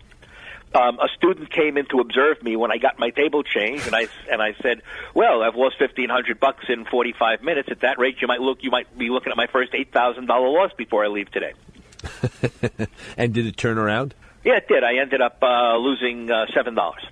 [0.75, 3.95] Um, a student came in to observe me when I got my table changed, and
[3.95, 4.81] I and I said,
[5.13, 7.69] "Well, I've lost fifteen hundred bucks in forty five minutes.
[7.71, 10.25] At that rate, you might look you might be looking at my first eight thousand
[10.25, 11.53] dollar loss before I leave today."
[13.17, 14.13] and did it turn around?
[14.43, 14.83] Yeah, it did.
[14.83, 17.05] I ended up uh, losing uh, seven dollars.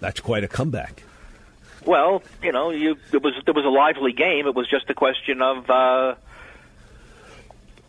[0.00, 1.02] That's quite a comeback.
[1.84, 4.46] well, you know, you it was there was a lively game.
[4.46, 6.14] It was just a question of uh,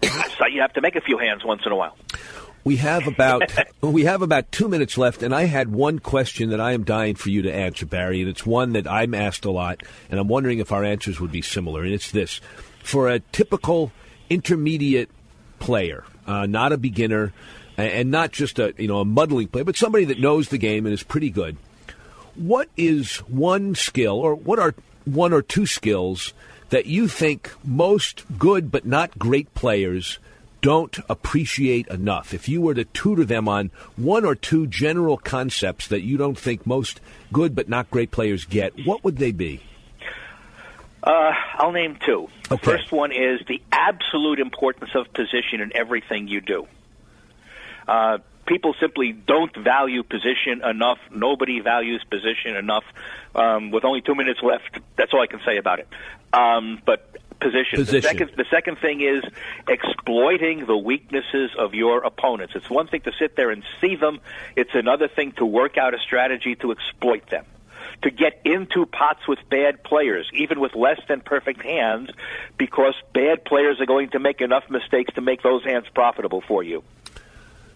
[0.38, 1.96] so you have to make a few hands once in a while.
[2.68, 3.50] We have about
[3.82, 7.16] we have about two minutes left, and I had one question that I am dying
[7.16, 10.28] for you to answer, Barry, and it's one that I'm asked a lot, and I'm
[10.28, 11.84] wondering if our answers would be similar.
[11.84, 12.42] And it's this:
[12.84, 13.94] for a typical
[14.30, 15.10] intermediate
[15.60, 17.32] player, uh, not a beginner,
[17.78, 20.86] and not just a you know a muddling player, but somebody that knows the game
[20.86, 21.56] and is pretty good.
[22.36, 26.34] What is one skill, or what are one or two skills
[26.68, 30.20] that you think most good but not great players
[30.62, 32.34] don't appreciate enough?
[32.34, 36.38] If you were to tutor them on one or two general concepts that you don't
[36.38, 37.00] think most
[37.32, 39.62] good but not great players get, what would they be?
[41.04, 42.28] Uh, I'll name two.
[42.50, 42.72] The Okay.
[42.72, 46.68] first one is the absolute importance of position in everything you do.
[47.88, 51.00] Uh, people simply don't value position enough.
[51.14, 52.84] Nobody values position enough.
[53.36, 55.88] Um, with only two minutes left, that's all I can say about it.
[56.34, 57.78] Um, but position.
[57.80, 58.02] Position.
[58.02, 59.24] The second, the second thing is
[59.68, 62.54] exploiting the weaknesses of your opponents.
[62.56, 64.20] It's one thing to sit there and see them.
[64.56, 67.46] It's another thing to work out a strategy to exploit them.
[68.04, 72.12] To get into pots with bad players, even with less than perfect hands,
[72.58, 76.62] because bad players are going to make enough mistakes to make those hands profitable for
[76.62, 76.84] you.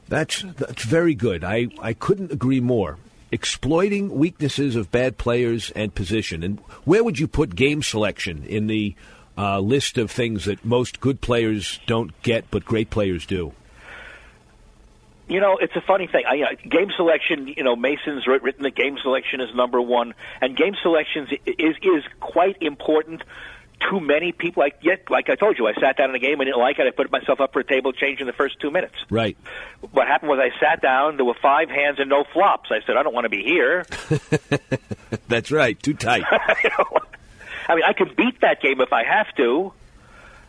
[0.09, 1.43] That's that's very good.
[1.43, 2.97] I, I couldn't agree more.
[3.32, 6.43] Exploiting weaknesses of bad players and position.
[6.43, 8.93] And where would you put game selection in the
[9.42, 13.54] uh, list of things that most good players don't get, but great players do?
[15.28, 16.26] You know, it's a funny thing.
[16.28, 20.56] I, uh, game selection, you know, Mason's written that game selection is number one, and
[20.56, 23.24] game selection is is quite important.
[23.89, 26.39] Too many people, like yet, like I told you, I sat down in a game,
[26.39, 26.86] I didn't like it.
[26.86, 28.94] I put myself up for a table change in the first two minutes.
[29.10, 29.36] Right.
[29.92, 31.16] What happened was I sat down.
[31.16, 32.70] There were five hands and no flops.
[32.70, 33.88] I said, I don't want to be here.
[35.28, 35.82] That's right.
[35.82, 36.26] Too tight.
[37.68, 39.74] I mean, I can beat that game if I have to.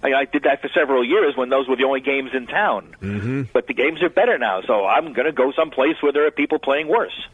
[0.03, 2.97] I, I did that for several years when those were the only games in town.
[3.01, 3.43] mm-hmm.
[3.53, 6.31] But the games are better now, so I'm going to go someplace where there are
[6.31, 7.27] people playing worse.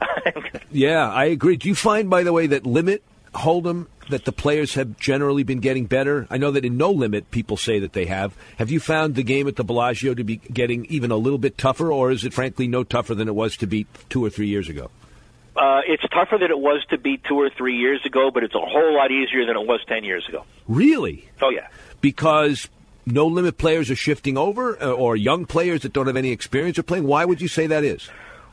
[0.72, 1.56] Yeah, I agree.
[1.56, 3.02] Do you find, by the way, that limit
[3.34, 6.26] hold'em that the players have generally been getting better?
[6.30, 8.34] I know that in no limit people say that they have.
[8.56, 11.58] Have you found the game at the Bellagio to be getting even a little bit
[11.58, 14.48] tougher, or is it frankly no tougher than it was to beat two or three
[14.48, 14.90] years ago?
[15.56, 18.54] Uh, it's tougher than it was to be two or three years ago, but it's
[18.54, 20.44] a whole lot easier than it was ten years ago.
[20.68, 21.28] Really?
[21.42, 21.68] Oh yeah.
[22.00, 22.68] Because
[23.04, 26.78] no limit players are shifting over, uh, or young players that don't have any experience
[26.78, 27.04] are playing.
[27.04, 28.08] Why would you say that is?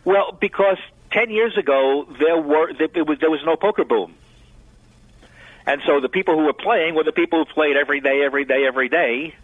[0.05, 0.77] Well, because
[1.11, 4.15] ten years ago there were there, was there was no poker boom,
[5.67, 8.45] and so the people who were playing were the people who played every day, every
[8.45, 9.35] day, every day.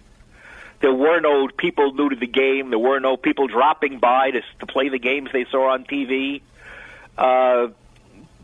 [0.80, 2.70] There were no people new to the game.
[2.70, 6.42] There were no people dropping by to to play the games they saw on TV.
[7.18, 7.68] Uh,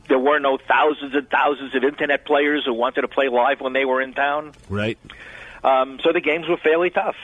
[0.07, 3.74] there were no thousands and thousands of internet players who wanted to play live when
[3.74, 4.53] they were in town.
[4.67, 4.97] Right.
[5.63, 7.17] Um, so the games were fairly tough.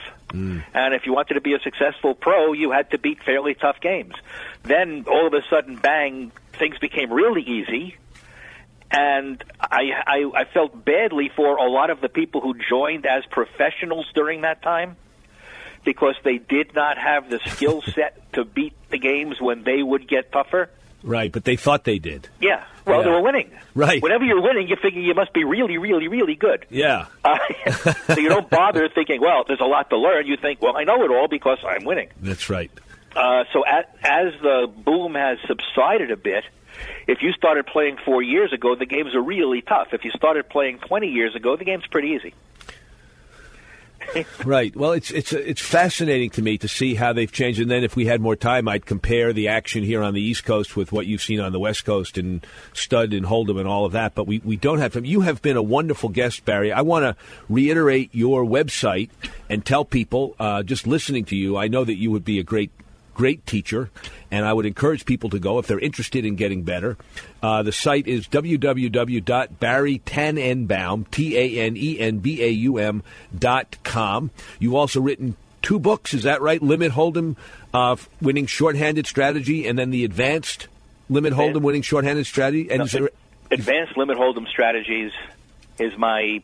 [0.74, 3.80] And if you wanted to be a successful pro, you had to beat fairly tough
[3.80, 4.14] games.
[4.62, 7.96] Then all of a sudden, bang, things became really easy.
[8.90, 13.24] And I, I, I felt badly for a lot of the people who joined as
[13.26, 14.96] professionals during that time
[15.84, 20.06] because they did not have the skill set to beat the games when they would
[20.08, 20.70] get tougher.
[21.06, 22.28] Right, but they thought they did.
[22.40, 22.64] Yeah.
[22.84, 23.50] Well, they were winning.
[23.74, 24.02] Right.
[24.02, 26.66] Whenever you're winning, you figure you must be really, really, really good.
[26.68, 27.06] Yeah.
[27.24, 30.26] Uh, so you don't bother thinking, well, there's a lot to learn.
[30.26, 32.08] You think, well, I know it all because I'm winning.
[32.20, 32.70] That's right.
[33.14, 36.44] Uh, so at, as the boom has subsided a bit,
[37.06, 39.88] if you started playing four years ago, the games are really tough.
[39.92, 42.34] If you started playing 20 years ago, the game's pretty easy.
[44.44, 44.74] Right.
[44.76, 47.60] Well, it's it's it's fascinating to me to see how they've changed.
[47.60, 50.44] And then, if we had more time, I'd compare the action here on the East
[50.44, 53.84] Coast with what you've seen on the West Coast and Stud and Hold'em and all
[53.84, 54.14] of that.
[54.14, 55.04] But we, we don't have time.
[55.04, 56.72] You have been a wonderful guest, Barry.
[56.72, 57.16] I want to
[57.48, 59.10] reiterate your website
[59.48, 61.56] and tell people uh, just listening to you.
[61.56, 62.70] I know that you would be a great
[63.16, 63.90] great teacher,
[64.30, 66.98] and I would encourage people to go if they're interested in getting better.
[67.42, 73.02] Uh, the site is www.barrytanenbaum, T-A-N-E-N-B-A-U-M
[73.36, 74.30] dot com.
[74.58, 76.62] You've also written two books, is that right?
[76.62, 77.36] Limit Hold'em,
[77.72, 80.68] uh, winning shorthanded strategy, and then the advanced
[81.08, 82.70] Limit Hold'em, winning shorthanded strategy.
[82.70, 83.08] And is there,
[83.50, 85.12] Advanced Limit Hold'em Strategies
[85.78, 86.42] is my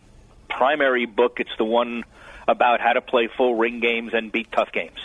[0.48, 1.38] primary book.
[1.38, 2.04] It's the one
[2.48, 4.98] about how to play full ring games and beat tough games.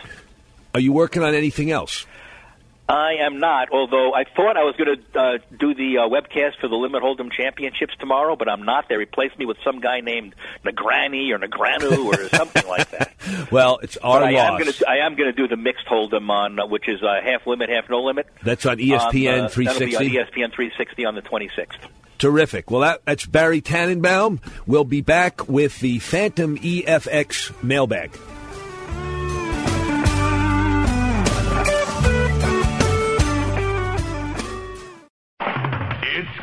[0.78, 2.06] Are you working on anything else?
[2.88, 6.60] I am not, although I thought I was going to uh, do the uh, webcast
[6.62, 8.88] for the Limit Hold'em Championships tomorrow, but I'm not.
[8.90, 13.16] They replaced me with some guy named Negrani or Negranu or something like that.
[13.52, 14.62] Well, it's our but I am loss.
[14.62, 17.20] going to I am going to do the mixed Hold'em on, uh, which is uh,
[17.24, 18.28] half limit, half no limit.
[18.44, 19.64] That's on ESPN Um, uh, 360?
[19.66, 21.90] That'll be on ESPN 360 on the 26th.
[22.20, 22.70] Terrific.
[22.70, 24.40] Well, that, that's Barry Tanenbaum.
[24.68, 28.12] We'll be back with the Phantom EFX mailbag.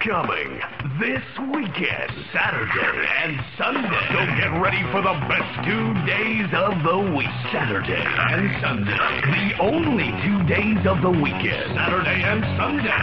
[0.04, 0.60] Coming
[1.00, 4.04] this weekend, Saturday and Sunday.
[4.12, 7.32] So get ready for the best two days of the week.
[7.50, 8.92] Saturday and Sunday.
[8.92, 11.72] The only two days of the weekend.
[11.72, 13.00] Saturday and Sunday.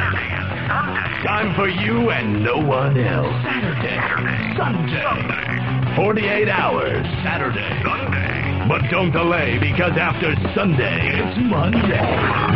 [1.25, 3.33] Time for you and no one else.
[3.49, 3.97] Saturday.
[4.55, 5.95] Sunday.
[5.95, 7.05] 48 hours.
[7.23, 7.81] Saturday.
[7.83, 8.67] Sunday.
[8.69, 11.97] But don't delay because after Sunday, it's Monday.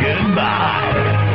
[0.05, 1.34] Goodbye.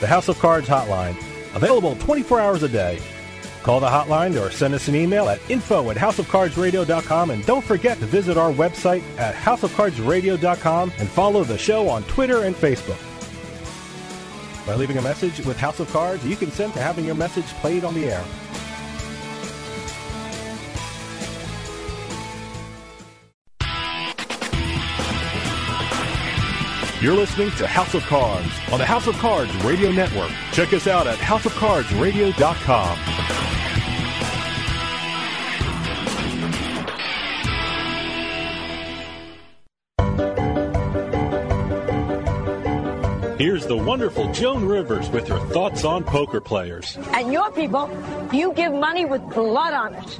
[0.00, 1.16] The House of Cards hotline,
[1.54, 3.00] available 24 hours a day.
[3.62, 7.98] Call the hotline or send us an email at info at houseofcardsradio.com and don't forget
[7.98, 13.00] to visit our website at houseofcardsradio.com and follow the show on Twitter and Facebook.
[14.66, 17.46] By leaving a message with House of Cards, you can send to having your message
[17.54, 18.24] played on the air.
[27.06, 30.32] You're listening to House of Cards on the House of Cards Radio Network.
[30.50, 32.98] Check us out at houseofcardsradio.com.
[43.38, 46.98] Here's the wonderful Joan Rivers with her thoughts on poker players.
[47.12, 47.88] And your people,
[48.32, 50.18] you give money with blood on it.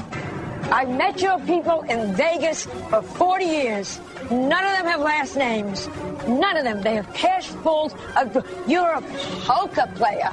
[0.71, 4.01] I've met your people in Vegas for 40 years.
[4.31, 5.89] None of them have last names.
[6.27, 6.83] None of them.
[6.83, 7.95] They have cash pools.
[8.17, 10.31] Of, you're a poker player.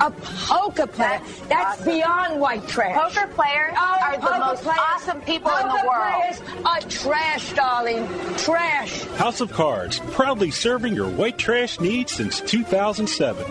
[0.00, 1.20] A poker player.
[1.20, 1.92] That's, That's awesome.
[1.92, 3.14] beyond white trash.
[3.14, 6.14] Poker players oh, are poker the most players, awesome people in the world.
[6.14, 8.08] Players are trash, darling.
[8.38, 9.02] Trash.
[9.16, 13.44] House of Cards, proudly serving your white trash needs since 2007.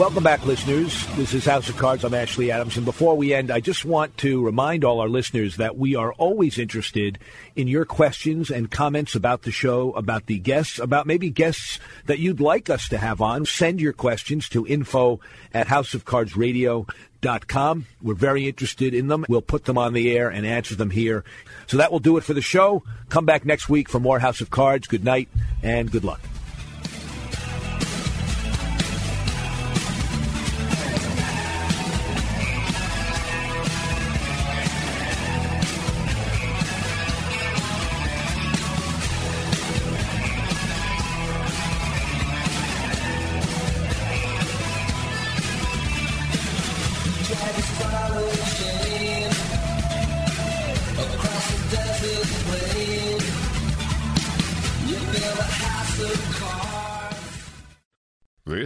[0.00, 1.06] Welcome back, listeners.
[1.16, 2.04] This is House of Cards.
[2.04, 2.78] I'm Ashley Adams.
[2.78, 6.14] And before we end, I just want to remind all our listeners that we are
[6.14, 7.18] always interested
[7.54, 12.18] in your questions and comments about the show, about the guests, about maybe guests that
[12.18, 13.44] you'd like us to have on.
[13.44, 15.20] Send your questions to info
[15.52, 17.86] at houseofcardsradio.com.
[18.00, 19.26] We're very interested in them.
[19.28, 21.24] We'll put them on the air and answer them here.
[21.66, 22.84] So that will do it for the show.
[23.10, 24.88] Come back next week for more House of Cards.
[24.88, 25.28] Good night
[25.62, 26.22] and good luck.